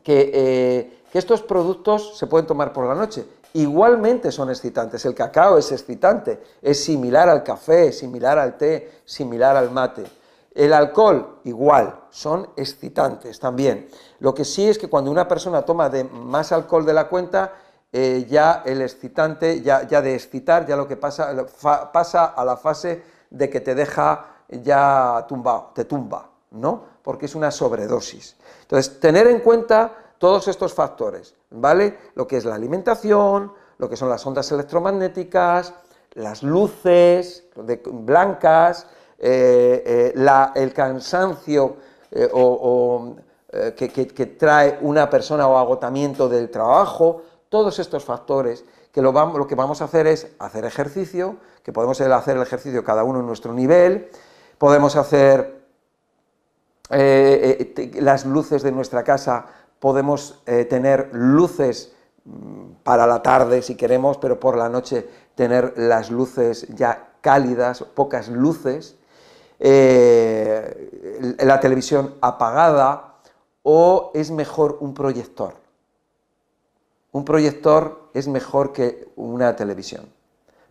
que, 0.02 0.90
que 1.12 1.18
estos 1.18 1.42
productos 1.42 2.18
se 2.18 2.26
pueden 2.26 2.46
tomar 2.46 2.72
por 2.72 2.86
la 2.86 2.94
noche 2.94 3.24
igualmente 3.54 4.32
son 4.32 4.50
excitantes. 4.50 5.04
El 5.04 5.14
cacao 5.14 5.58
es 5.58 5.72
excitante, 5.72 6.42
es 6.60 6.82
similar 6.84 7.28
al 7.28 7.42
café, 7.42 7.92
similar 7.92 8.38
al 8.38 8.56
té, 8.56 9.00
similar 9.04 9.56
al 9.56 9.70
mate. 9.70 10.04
El 10.54 10.72
alcohol, 10.72 11.38
igual, 11.44 12.00
son 12.10 12.48
excitantes 12.56 13.38
también. 13.40 13.88
Lo 14.20 14.34
que 14.34 14.44
sí 14.44 14.68
es 14.68 14.78
que 14.78 14.88
cuando 14.88 15.10
una 15.10 15.26
persona 15.26 15.62
toma 15.62 15.88
de 15.88 16.04
más 16.04 16.52
alcohol 16.52 16.84
de 16.84 16.92
la 16.92 17.08
cuenta, 17.08 17.52
eh, 17.94 18.26
ya 18.26 18.62
el 18.64 18.80
excitante, 18.80 19.60
ya, 19.60 19.86
ya, 19.86 20.00
de 20.00 20.14
excitar, 20.14 20.66
ya 20.66 20.76
lo 20.76 20.88
que 20.88 20.96
pasa, 20.96 21.46
pasa 21.92 22.24
a 22.24 22.42
la 22.42 22.56
fase 22.56 23.02
de 23.28 23.50
que 23.50 23.60
te 23.60 23.74
deja 23.74 24.28
ya 24.48 25.26
tumbado, 25.28 25.72
te 25.74 25.84
tumba, 25.84 26.30
¿no? 26.52 26.84
Porque 27.02 27.26
es 27.26 27.34
una 27.34 27.50
sobredosis. 27.50 28.36
Entonces, 28.62 28.98
tener 28.98 29.26
en 29.26 29.40
cuenta 29.40 29.92
todos 30.16 30.48
estos 30.48 30.72
factores, 30.72 31.34
¿vale? 31.50 31.98
Lo 32.14 32.26
que 32.26 32.38
es 32.38 32.46
la 32.46 32.54
alimentación, 32.54 33.52
lo 33.76 33.90
que 33.90 33.96
son 33.96 34.08
las 34.08 34.26
ondas 34.26 34.50
electromagnéticas, 34.52 35.74
las 36.14 36.42
luces 36.42 37.44
blancas, 37.56 38.86
eh, 39.18 40.14
eh, 40.16 40.52
el 40.54 40.72
cansancio 40.72 41.76
o, 42.32 43.16
que, 43.76 44.36
trae 44.38 44.78
una 44.80 45.10
persona 45.10 45.46
o 45.46 45.58
agotamiento 45.58 46.28
del 46.28 46.50
trabajo, 46.50 47.22
todos 47.52 47.78
estos 47.78 48.06
factores 48.06 48.64
que 48.92 49.02
lo, 49.02 49.12
lo 49.12 49.46
que 49.46 49.54
vamos 49.54 49.82
a 49.82 49.84
hacer 49.84 50.06
es 50.06 50.26
hacer 50.38 50.64
ejercicio, 50.64 51.36
que 51.62 51.70
podemos 51.70 52.00
hacer 52.00 52.36
el 52.38 52.42
ejercicio 52.42 52.82
cada 52.82 53.04
uno 53.04 53.20
en 53.20 53.26
nuestro 53.26 53.52
nivel, 53.52 54.08
podemos 54.56 54.96
hacer 54.96 55.60
eh, 56.88 57.74
eh, 57.76 57.90
las 58.00 58.24
luces 58.24 58.62
de 58.62 58.72
nuestra 58.72 59.04
casa, 59.04 59.44
podemos 59.80 60.40
eh, 60.46 60.64
tener 60.64 61.10
luces 61.12 61.94
mm, 62.24 62.70
para 62.82 63.06
la 63.06 63.22
tarde 63.22 63.60
si 63.60 63.74
queremos, 63.74 64.16
pero 64.16 64.40
por 64.40 64.56
la 64.56 64.70
noche 64.70 65.06
tener 65.34 65.74
las 65.76 66.10
luces 66.10 66.66
ya 66.70 67.10
cálidas, 67.20 67.82
pocas 67.82 68.28
luces, 68.28 68.96
la 69.60 71.60
televisión 71.60 72.14
apagada 72.22 73.16
o 73.62 74.10
es 74.14 74.30
mejor 74.30 74.78
un 74.80 74.94
proyector. 74.94 75.61
Un 77.12 77.24
proyector 77.24 78.08
es 78.14 78.26
mejor 78.26 78.72
que 78.72 79.08
una 79.16 79.54
televisión, 79.54 80.06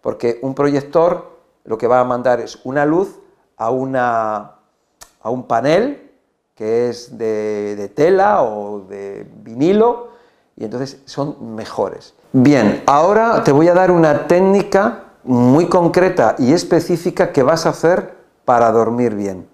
porque 0.01 0.39
un 0.41 0.55
proyector 0.55 1.37
lo 1.65 1.77
que 1.77 1.87
va 1.87 1.99
a 1.99 2.03
mandar 2.03 2.39
es 2.39 2.59
una 2.63 2.85
luz 2.85 3.19
a, 3.57 3.69
un 3.69 5.43
panel 5.47 6.11
que 6.55 6.89
es 6.89 7.17
de, 7.17 7.91
tela 7.95 8.41
o 8.41 8.81
de 8.81 9.27
vinilo, 9.43 10.09
y 10.57 10.65
entonces 10.65 11.01
son 11.05 11.55
mejores. 11.55 12.15
Bien, 12.33 12.83
ahora 12.87 13.43
te 13.43 13.51
voy 13.51 13.67
a 13.67 13.73
dar 13.73 13.91
una 13.91 14.27
técnica 14.27 15.03
muy 15.23 15.67
concreta 15.67 16.35
y 16.39 16.53
específica 16.53 17.31
que 17.31 17.43
vas 17.43 17.65
a 17.65 17.69
hacer 17.69 18.15
para 18.45 18.71
dormir 18.71 19.15
bien. 19.15 19.47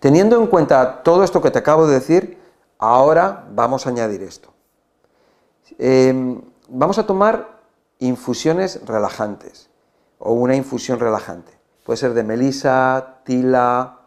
Teniendo 0.00 0.40
en 0.40 0.46
cuenta 0.46 1.02
todo 1.02 1.24
esto 1.24 1.42
que 1.42 1.50
te 1.50 1.58
acabo 1.58 1.86
de 1.86 1.94
decir, 1.94 2.38
ahora 2.78 3.44
vamos 3.54 3.86
a 3.86 3.90
añadir 3.90 4.22
esto. 4.22 4.51
Em, 5.78 6.40
vamos 6.68 6.98
a 6.98 7.06
tomar 7.06 7.60
infusiones 7.98 8.80
relajantes 8.84 9.70
o 10.18 10.32
una 10.32 10.54
infusión 10.54 10.98
relajante. 10.98 11.52
Puede 11.84 11.96
ser 11.96 12.14
de 12.14 12.22
melisa, 12.22 13.18
tila, 13.24 13.98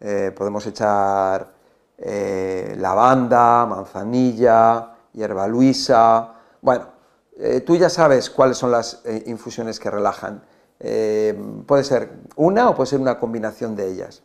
eh, 0.00 0.32
podemos 0.36 0.66
echar 0.66 1.52
eh, 1.98 2.76
lavanda, 2.78 3.66
manzanilla, 3.66 4.94
hierba 5.12 5.46
luisa. 5.48 6.34
Bueno, 6.60 6.86
eh, 7.36 7.60
tú 7.60 7.76
ya 7.76 7.88
sabes 7.88 8.30
cuáles 8.30 8.56
son 8.56 8.70
las 8.70 9.02
infusiones 9.26 9.80
que 9.80 9.90
relajan. 9.90 10.42
puede 11.66 11.84
ser 11.84 12.10
una 12.36 12.68
o 12.68 12.74
puede 12.74 12.90
ser 12.90 13.00
una 13.00 13.18
combinación 13.18 13.74
de 13.74 13.90
ellas. 13.90 14.22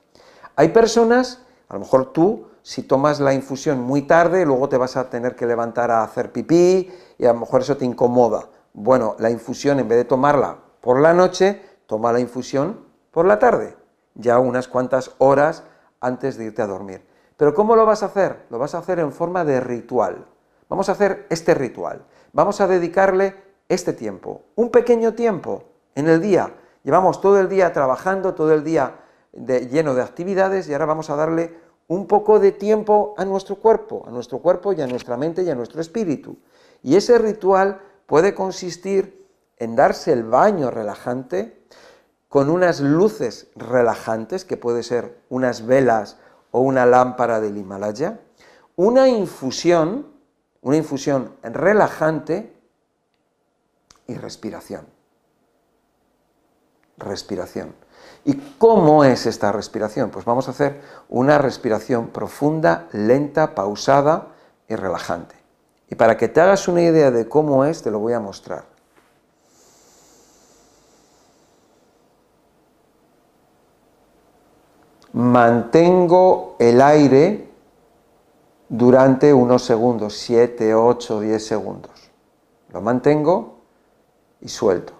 Hay 0.56 0.70
personas, 0.70 1.40
a 1.70 1.76
lo 1.76 1.80
mejor 1.80 2.12
tú, 2.12 2.49
si 2.62 2.84
tomas 2.84 3.20
la 3.20 3.34
infusión 3.34 3.80
muy 3.80 4.04
tarde, 4.04 4.46
luego 4.46 4.70
te 4.70 4.78
vas 4.78 4.98
a 4.98 5.10
tener 5.10 5.36
que 5.36 5.46
levantar 5.46 5.92
a 5.92 6.04
hacer 6.04 6.32
pipí 6.32 6.92
y 7.18 7.26
a 7.26 7.34
lo 7.34 7.40
mejor 7.40 7.62
eso 7.62 7.78
te 7.78 7.86
incomoda. 7.86 8.50
Bueno, 8.74 9.16
la 9.20 9.30
infusión 9.30 9.80
en 9.80 9.88
vez 9.88 9.98
de 9.98 10.06
tomarla 10.06 10.58
por 10.82 11.00
la 11.00 11.14
noche, 11.14 11.62
toma 11.86 12.14
la 12.14 12.20
infusión 12.20 12.86
por 13.12 13.26
la 13.26 13.40
tarde, 13.40 13.76
ya 14.16 14.40
unas 14.40 14.68
cuantas 14.68 15.12
horas 15.18 15.64
antes 16.00 16.38
de 16.38 16.46
irte 16.46 16.62
a 16.62 16.68
dormir. 16.68 17.06
Pero 17.38 17.54
¿cómo 17.54 17.76
lo 17.76 17.86
vas 17.86 18.04
a 18.04 18.08
hacer? 18.08 18.46
Lo 18.50 18.60
vas 18.60 18.76
a 18.76 18.80
hacer 18.80 19.00
en 19.00 19.12
forma 19.12 19.46
de 19.46 19.60
ritual. 19.62 20.26
Vamos 20.68 20.90
a 20.90 20.92
hacer 20.92 21.26
este 21.30 21.54
ritual. 21.54 22.06
Vamos 22.34 22.62
a 22.62 22.68
dedicarle 22.68 23.36
este 23.70 23.94
tiempo, 23.94 24.44
un 24.56 24.70
pequeño 24.70 25.14
tiempo 25.14 25.64
en 25.96 26.08
el 26.08 26.22
día. 26.22 26.54
Llevamos 26.84 27.22
todo 27.22 27.40
el 27.40 27.50
día 27.50 27.72
trabajando, 27.72 28.34
todo 28.34 28.54
el 28.54 28.64
día 28.64 28.96
lleno 29.32 29.94
de 29.94 30.02
actividades 30.02 30.68
y 30.68 30.74
ahora 30.74 30.86
vamos 30.86 31.10
a 31.10 31.16
darle 31.16 31.56
un 31.90 32.06
poco 32.06 32.40
de 32.40 32.52
tiempo 32.52 33.16
a 33.18 33.26
nuestro 33.26 33.56
cuerpo, 33.56 34.06
a 34.08 34.12
nuestro 34.12 34.40
cuerpo 34.40 34.74
y 34.74 34.82
a 34.82 34.88
nuestra 34.88 35.18
mente 35.18 35.44
y 35.44 35.50
a 35.50 35.56
nuestro 35.56 35.82
espíritu. 35.82 36.38
Y 36.84 36.96
ese 36.96 37.18
ritual 37.18 37.82
puede 38.06 38.34
consistir 38.36 39.28
en 39.58 39.76
darse 39.76 40.14
el 40.14 40.24
baño 40.24 40.70
relajante 40.70 41.60
con 42.30 42.52
unas 42.52 42.80
luces 42.80 43.48
relajantes, 43.56 44.46
que 44.46 44.56
puede 44.56 44.84
ser 44.84 45.20
unas 45.30 45.66
velas 45.66 46.18
o 46.52 46.62
una 46.62 46.86
lámpara 46.86 47.42
del 47.42 47.58
Himalaya, 47.58 48.20
una 48.76 49.10
infusión, 49.10 50.08
una 50.62 50.78
infusión 50.78 51.36
relajante 51.42 52.56
y 54.06 54.14
respiración. 54.14 54.86
Respiración. 56.98 57.74
¿Y 58.26 58.36
cómo 58.58 59.04
es 59.04 59.26
esta 59.26 59.52
respiración? 59.52 60.10
Pues 60.10 60.26
vamos 60.26 60.48
a 60.48 60.52
hacer 60.52 60.82
una 61.10 61.38
respiración 61.38 62.08
profunda, 62.08 62.88
lenta, 62.92 63.56
pausada 63.56 64.28
y 64.68 64.76
relajante. 64.76 65.36
Y 65.90 65.96
para 65.96 66.18
que 66.18 66.28
te 66.28 66.42
hagas 66.42 66.68
una 66.68 66.82
idea 66.82 67.12
de 67.12 67.28
cómo 67.28 67.66
es, 67.66 67.82
te 67.82 67.92
lo 67.92 68.00
voy 68.00 68.14
a 68.14 68.20
mostrar. 68.20 68.64
mantengo 75.14 76.56
el 76.60 76.82
aire 76.82 77.50
durante 78.68 79.34
unos 79.34 79.64
segundos, 79.64 80.18
7, 80.18 80.74
8, 80.76 81.20
10 81.22 81.46
segundos. 81.46 81.92
Lo 82.72 82.82
mantengo 82.82 83.58
y 84.42 84.50
suelto. 84.50 84.99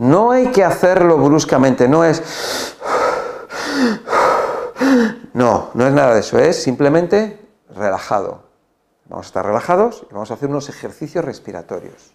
No 0.00 0.30
hay 0.30 0.46
que 0.46 0.64
hacerlo 0.64 1.18
bruscamente, 1.18 1.86
no 1.86 2.06
es... 2.06 2.74
No, 5.34 5.68
no 5.74 5.86
es 5.86 5.92
nada 5.92 6.14
de 6.14 6.20
eso, 6.20 6.38
es 6.38 6.62
simplemente 6.62 7.38
relajado. 7.68 8.44
Vamos 9.10 9.26
a 9.26 9.28
estar 9.28 9.44
relajados 9.44 10.06
y 10.10 10.14
vamos 10.14 10.30
a 10.30 10.34
hacer 10.34 10.48
unos 10.48 10.70
ejercicios 10.70 11.22
respiratorios. 11.22 12.14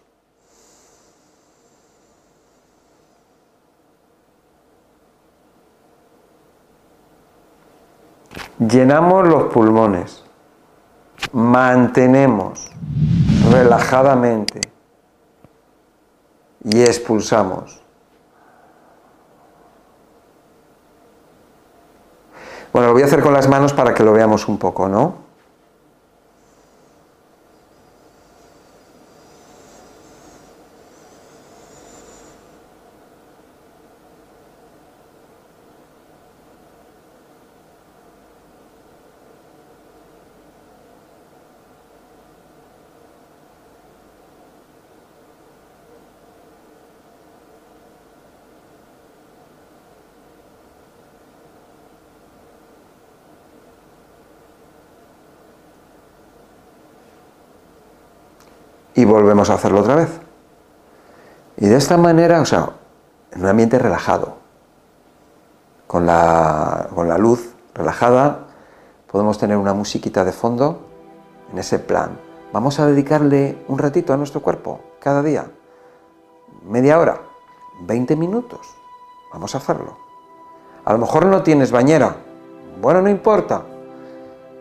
Llenamos 8.58 9.28
los 9.28 9.44
pulmones, 9.52 10.24
mantenemos 11.30 12.68
relajadamente 13.52 14.75
y 16.66 16.82
expulsamos. 16.82 17.80
Bueno, 22.72 22.88
lo 22.88 22.92
voy 22.92 23.02
a 23.02 23.06
hacer 23.06 23.22
con 23.22 23.32
las 23.32 23.48
manos 23.48 23.72
para 23.72 23.94
que 23.94 24.02
lo 24.02 24.12
veamos 24.12 24.48
un 24.48 24.58
poco, 24.58 24.88
¿no? 24.88 25.25
Y 58.96 59.04
volvemos 59.04 59.50
a 59.50 59.54
hacerlo 59.54 59.80
otra 59.80 59.94
vez. 59.94 60.08
Y 61.58 61.66
de 61.66 61.76
esta 61.76 61.96
manera, 61.98 62.40
o 62.40 62.46
sea, 62.46 62.70
en 63.30 63.42
un 63.42 63.46
ambiente 63.46 63.78
relajado, 63.78 64.36
con 65.86 66.06
la, 66.06 66.88
con 66.94 67.06
la 67.06 67.18
luz 67.18 67.54
relajada, 67.74 68.46
podemos 69.06 69.38
tener 69.38 69.58
una 69.58 69.74
musiquita 69.74 70.24
de 70.24 70.32
fondo 70.32 70.80
en 71.52 71.58
ese 71.58 71.78
plan. 71.78 72.18
Vamos 72.52 72.80
a 72.80 72.86
dedicarle 72.86 73.58
un 73.68 73.78
ratito 73.78 74.14
a 74.14 74.16
nuestro 74.16 74.40
cuerpo 74.40 74.80
cada 74.98 75.22
día, 75.22 75.46
media 76.64 76.98
hora, 76.98 77.20
20 77.82 78.16
minutos. 78.16 78.66
Vamos 79.32 79.54
a 79.54 79.58
hacerlo. 79.58 79.98
A 80.86 80.92
lo 80.92 80.98
mejor 80.98 81.26
no 81.26 81.42
tienes 81.42 81.70
bañera. 81.70 82.16
Bueno, 82.80 83.02
no 83.02 83.10
importa. 83.10 83.62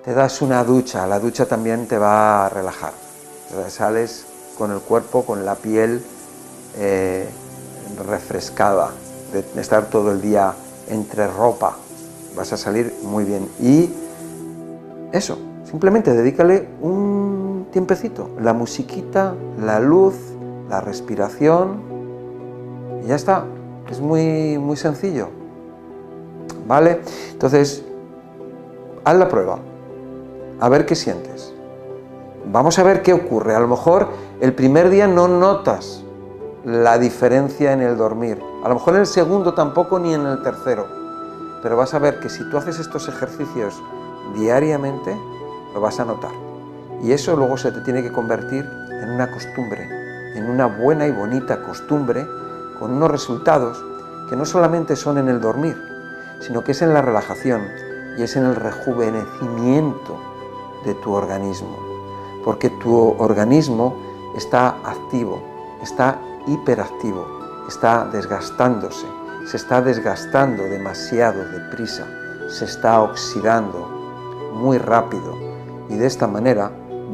Te 0.04 0.14
das 0.14 0.42
una 0.42 0.64
ducha. 0.64 1.08
La 1.08 1.20
ducha 1.20 1.46
también 1.46 1.88
te 1.88 1.98
va 1.98 2.46
a 2.46 2.50
relajar 2.50 3.05
sales 3.70 4.26
con 4.58 4.72
el 4.72 4.80
cuerpo, 4.80 5.26
con 5.26 5.46
la 5.46 5.56
piel 5.56 6.02
eh, 6.78 7.28
refrescada, 8.08 8.92
de 9.34 9.62
estar 9.62 9.90
todo 9.90 10.12
el 10.12 10.22
día 10.22 10.54
entre 10.90 11.28
ropa, 11.28 11.78
vas 12.36 12.54
a 12.54 12.58
salir 12.58 12.94
muy 13.04 13.24
bien. 13.24 13.50
Y 13.60 13.90
eso, 15.12 15.38
simplemente 15.70 16.14
dedícale 16.14 16.68
un 16.82 17.68
tiempecito, 17.72 18.30
la 18.40 18.54
musiquita, 18.54 19.34
la 19.62 19.80
luz, 19.80 20.16
la 20.70 20.82
respiración, 20.82 21.82
y 23.04 23.08
ya 23.08 23.16
está, 23.16 23.46
es 23.90 24.00
muy, 24.00 24.58
muy 24.58 24.78
sencillo. 24.78 25.30
¿Vale? 26.68 27.02
Entonces, 27.32 27.84
haz 29.04 29.16
la 29.16 29.30
prueba, 29.30 29.60
a 30.60 30.70
ver 30.70 30.86
qué 30.86 30.96
sientes. 30.96 31.55
Vamos 32.52 32.78
a 32.78 32.84
ver 32.84 33.02
qué 33.02 33.14
ocurre. 33.14 33.56
A 33.56 33.60
lo 33.60 33.68
mejor 33.68 34.10
el 34.40 34.54
primer 34.54 34.90
día 34.90 35.08
no 35.08 35.28
notas 35.28 36.04
la 36.64 36.98
diferencia 37.00 37.74
en 37.74 37.82
el 37.82 37.98
dormir. 37.98 38.40
A 38.64 38.70
lo 38.70 38.76
mejor 38.76 38.96
en 38.96 39.02
el 39.02 39.08
segundo 39.08 39.54
tampoco 39.54 40.00
ni 40.00 40.14
en 40.14 40.26
el 40.26 40.42
tercero. 40.44 40.88
Pero 41.64 41.76
vas 41.76 41.94
a 41.96 42.00
ver 42.00 42.20
que 42.20 42.30
si 42.30 42.48
tú 42.50 42.58
haces 42.58 42.80
estos 42.80 43.08
ejercicios 43.08 43.82
diariamente, 44.36 45.18
lo 45.74 45.82
vas 45.82 46.00
a 46.00 46.06
notar. 46.06 46.32
Y 47.02 47.12
eso 47.12 47.36
luego 47.36 47.58
se 47.58 47.72
te 47.72 47.82
tiene 47.82 48.04
que 48.04 48.12
convertir 48.12 48.64
en 48.90 49.10
una 49.10 49.32
costumbre, 49.32 49.88
en 50.36 50.50
una 50.50 50.68
buena 50.68 51.08
y 51.08 51.12
bonita 51.12 51.64
costumbre, 51.64 52.28
con 52.80 52.94
unos 52.94 53.10
resultados 53.10 53.84
que 54.30 54.36
no 54.36 54.46
solamente 54.46 54.96
son 54.96 55.18
en 55.18 55.30
el 55.30 55.42
dormir, 55.42 55.78
sino 56.42 56.64
que 56.64 56.74
es 56.74 56.82
en 56.82 56.94
la 56.94 57.02
relajación 57.02 57.64
y 58.18 58.24
es 58.24 58.36
en 58.36 58.46
el 58.46 58.56
rejuvenecimiento 58.56 60.20
de 60.86 60.94
tu 60.96 61.12
organismo. 61.14 61.95
Porque 62.46 62.70
tu 62.70 63.16
organismo 63.18 63.94
está 64.38 64.78
activo, 64.86 65.42
está 65.82 66.18
hiperactivo, 66.48 67.28
está 67.68 68.06
desgastándose, 68.06 69.08
se 69.48 69.58
está 69.58 69.82
desgastando 69.82 70.64
demasiado 70.64 71.44
deprisa, 71.52 72.08
se 72.48 72.66
está 72.66 73.02
oxidando 73.02 73.80
muy 74.54 74.78
rápido 74.78 75.36
y 75.90 75.96
de 75.96 76.08
esta 76.08 76.28
manera 76.28 76.72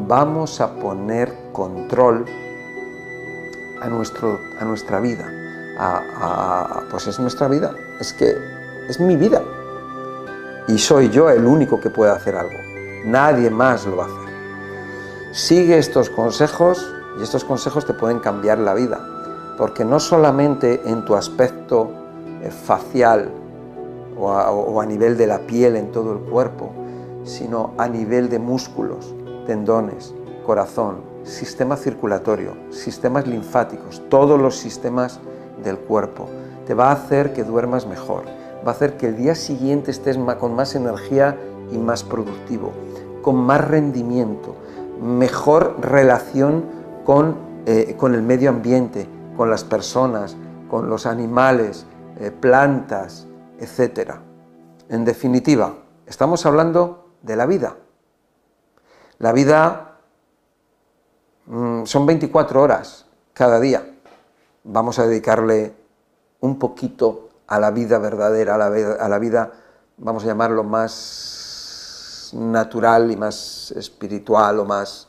vamos 0.07 0.61
a 0.61 0.73
poner 0.75 1.33
control 1.51 2.25
a, 3.81 3.87
nuestro, 3.89 4.39
a 4.59 4.65
nuestra 4.65 4.99
vida. 4.99 5.25
pues 6.89 7.07
es 7.07 7.19
nuestra 7.19 7.47
vida, 7.47 7.73
es 7.99 8.13
que 8.13 8.35
es 8.87 8.99
mi 8.99 9.15
vida. 9.15 9.41
Y 10.67 10.77
soy 10.77 11.09
yo 11.09 11.29
el 11.29 11.45
único 11.45 11.79
que 11.79 11.89
puede 11.89 12.11
hacer 12.11 12.35
algo. 12.35 12.57
Nadie 13.05 13.49
más 13.49 13.85
lo 13.85 14.03
hacer. 14.03 14.20
Sigue 15.31 15.77
estos 15.77 16.09
consejos 16.09 16.93
y 17.17 17.23
estos 17.23 17.45
consejos 17.45 17.85
te 17.85 17.93
pueden 17.93 18.19
cambiar 18.19 18.59
la 18.59 18.73
vida. 18.73 18.99
Porque 19.57 19.85
no 19.85 19.99
solamente 20.01 20.81
en 20.85 21.05
tu 21.05 21.15
aspecto 21.15 21.89
eh, 22.41 22.51
facial 22.51 23.31
o 24.17 24.81
a 24.81 24.85
nivel 24.85 25.17
de 25.17 25.25
la 25.25 25.39
piel 25.39 25.77
en 25.77 25.91
todo 25.91 26.11
el 26.11 26.19
cuerpo, 26.19 26.71
sino 27.23 27.71
a 27.77 27.87
nivel 27.87 28.29
de 28.29 28.39
músculos, 28.39 29.15
tendones, 29.47 30.13
corazón, 30.45 30.97
sistema 31.23 31.77
circulatorio, 31.77 32.53
sistemas 32.69 33.25
linfáticos, 33.25 34.01
todos 34.09 34.39
los 34.39 34.57
sistemas 34.57 35.19
del 35.63 35.77
cuerpo. 35.77 36.27
Te 36.67 36.73
va 36.73 36.89
a 36.89 36.93
hacer 36.93 37.33
que 37.33 37.43
duermas 37.43 37.87
mejor, 37.87 38.25
va 38.65 38.71
a 38.71 38.75
hacer 38.75 38.97
que 38.97 39.07
el 39.07 39.15
día 39.15 39.35
siguiente 39.35 39.91
estés 39.91 40.17
con 40.39 40.55
más 40.55 40.75
energía 40.75 41.37
y 41.71 41.77
más 41.77 42.03
productivo, 42.03 42.71
con 43.21 43.37
más 43.37 43.65
rendimiento, 43.67 44.55
mejor 45.01 45.77
relación 45.81 46.65
con, 47.05 47.35
eh, 47.65 47.95
con 47.97 48.13
el 48.15 48.21
medio 48.21 48.49
ambiente, 48.49 49.07
con 49.35 49.49
las 49.49 49.63
personas, 49.63 50.37
con 50.69 50.89
los 50.89 51.05
animales, 51.05 51.85
eh, 52.19 52.31
plantas, 52.31 53.27
etc. 53.59 54.11
En 54.89 55.03
definitiva, 55.03 55.73
estamos 56.05 56.45
hablando 56.45 57.09
de 57.21 57.35
la 57.35 57.45
vida. 57.45 57.75
La 59.17 59.33
vida 59.33 59.97
mm, 61.45 61.85
son 61.85 62.05
24 62.05 62.61
horas 62.61 63.05
cada 63.33 63.59
día. 63.59 63.85
Vamos 64.63 64.99
a 64.99 65.07
dedicarle 65.07 65.73
un 66.39 66.59
poquito 66.59 67.29
a 67.47 67.59
la 67.59 67.71
vida 67.71 67.99
verdadera, 67.99 68.55
a 68.55 68.57
la, 69.09 69.19
vida, 69.19 69.51
vamos 69.97 70.23
a 70.23 70.27
llamarlo 70.27 70.63
natural 72.33 73.11
y 73.11 73.15
más 73.15 73.71
espiritual 73.71 74.59
o 74.59 74.65
más... 74.65 75.07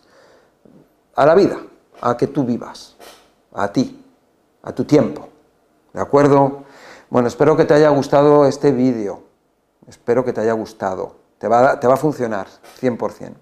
a 1.15 1.27
la 1.27 1.35
vida, 1.35 1.59
a 2.01 2.17
que 2.17 2.27
tú 2.27 2.45
vivas, 2.45 2.97
a 3.53 3.73
ti, 3.73 4.05
a 4.63 4.73
tu 4.73 4.85
tiempo. 4.85 5.29
¿De 5.93 6.01
acuerdo? 6.01 6.65
Bueno, 7.11 7.29
espero 7.29 7.57
que 7.57 7.65
te 7.65 7.75
haya 7.75 7.91
gustado 7.91 8.47
este 8.47 8.73
vídeo. 8.73 9.23
Espero 9.87 10.25
que 10.25 10.33
te 10.33 10.41
haya 10.41 10.53
gustado. 10.53 11.17
Te 11.39 11.49
va, 11.49 11.79
te 11.79 11.87
va 11.87 11.95
a 11.95 11.99
funcionar, 11.99 12.47
100%. 12.81 13.33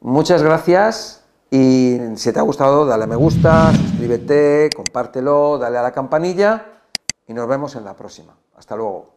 Muchas 0.00 0.42
gracias 0.42 1.22
y 1.50 1.98
si 2.16 2.32
te 2.32 2.38
ha 2.38 2.42
gustado, 2.42 2.84
dale 2.84 3.04
a 3.04 3.06
me 3.06 3.16
gusta, 3.16 3.72
suscríbete, 3.72 4.68
compártelo, 4.74 5.58
dale 5.58 5.78
a 5.78 5.82
la 5.82 5.92
campanilla 5.92 6.82
y 7.26 7.32
nos 7.32 7.48
vemos 7.48 7.74
en 7.76 7.84
la 7.84 7.94
próxima. 7.94 8.36
Hasta 8.56 8.76
luego. 8.76 9.15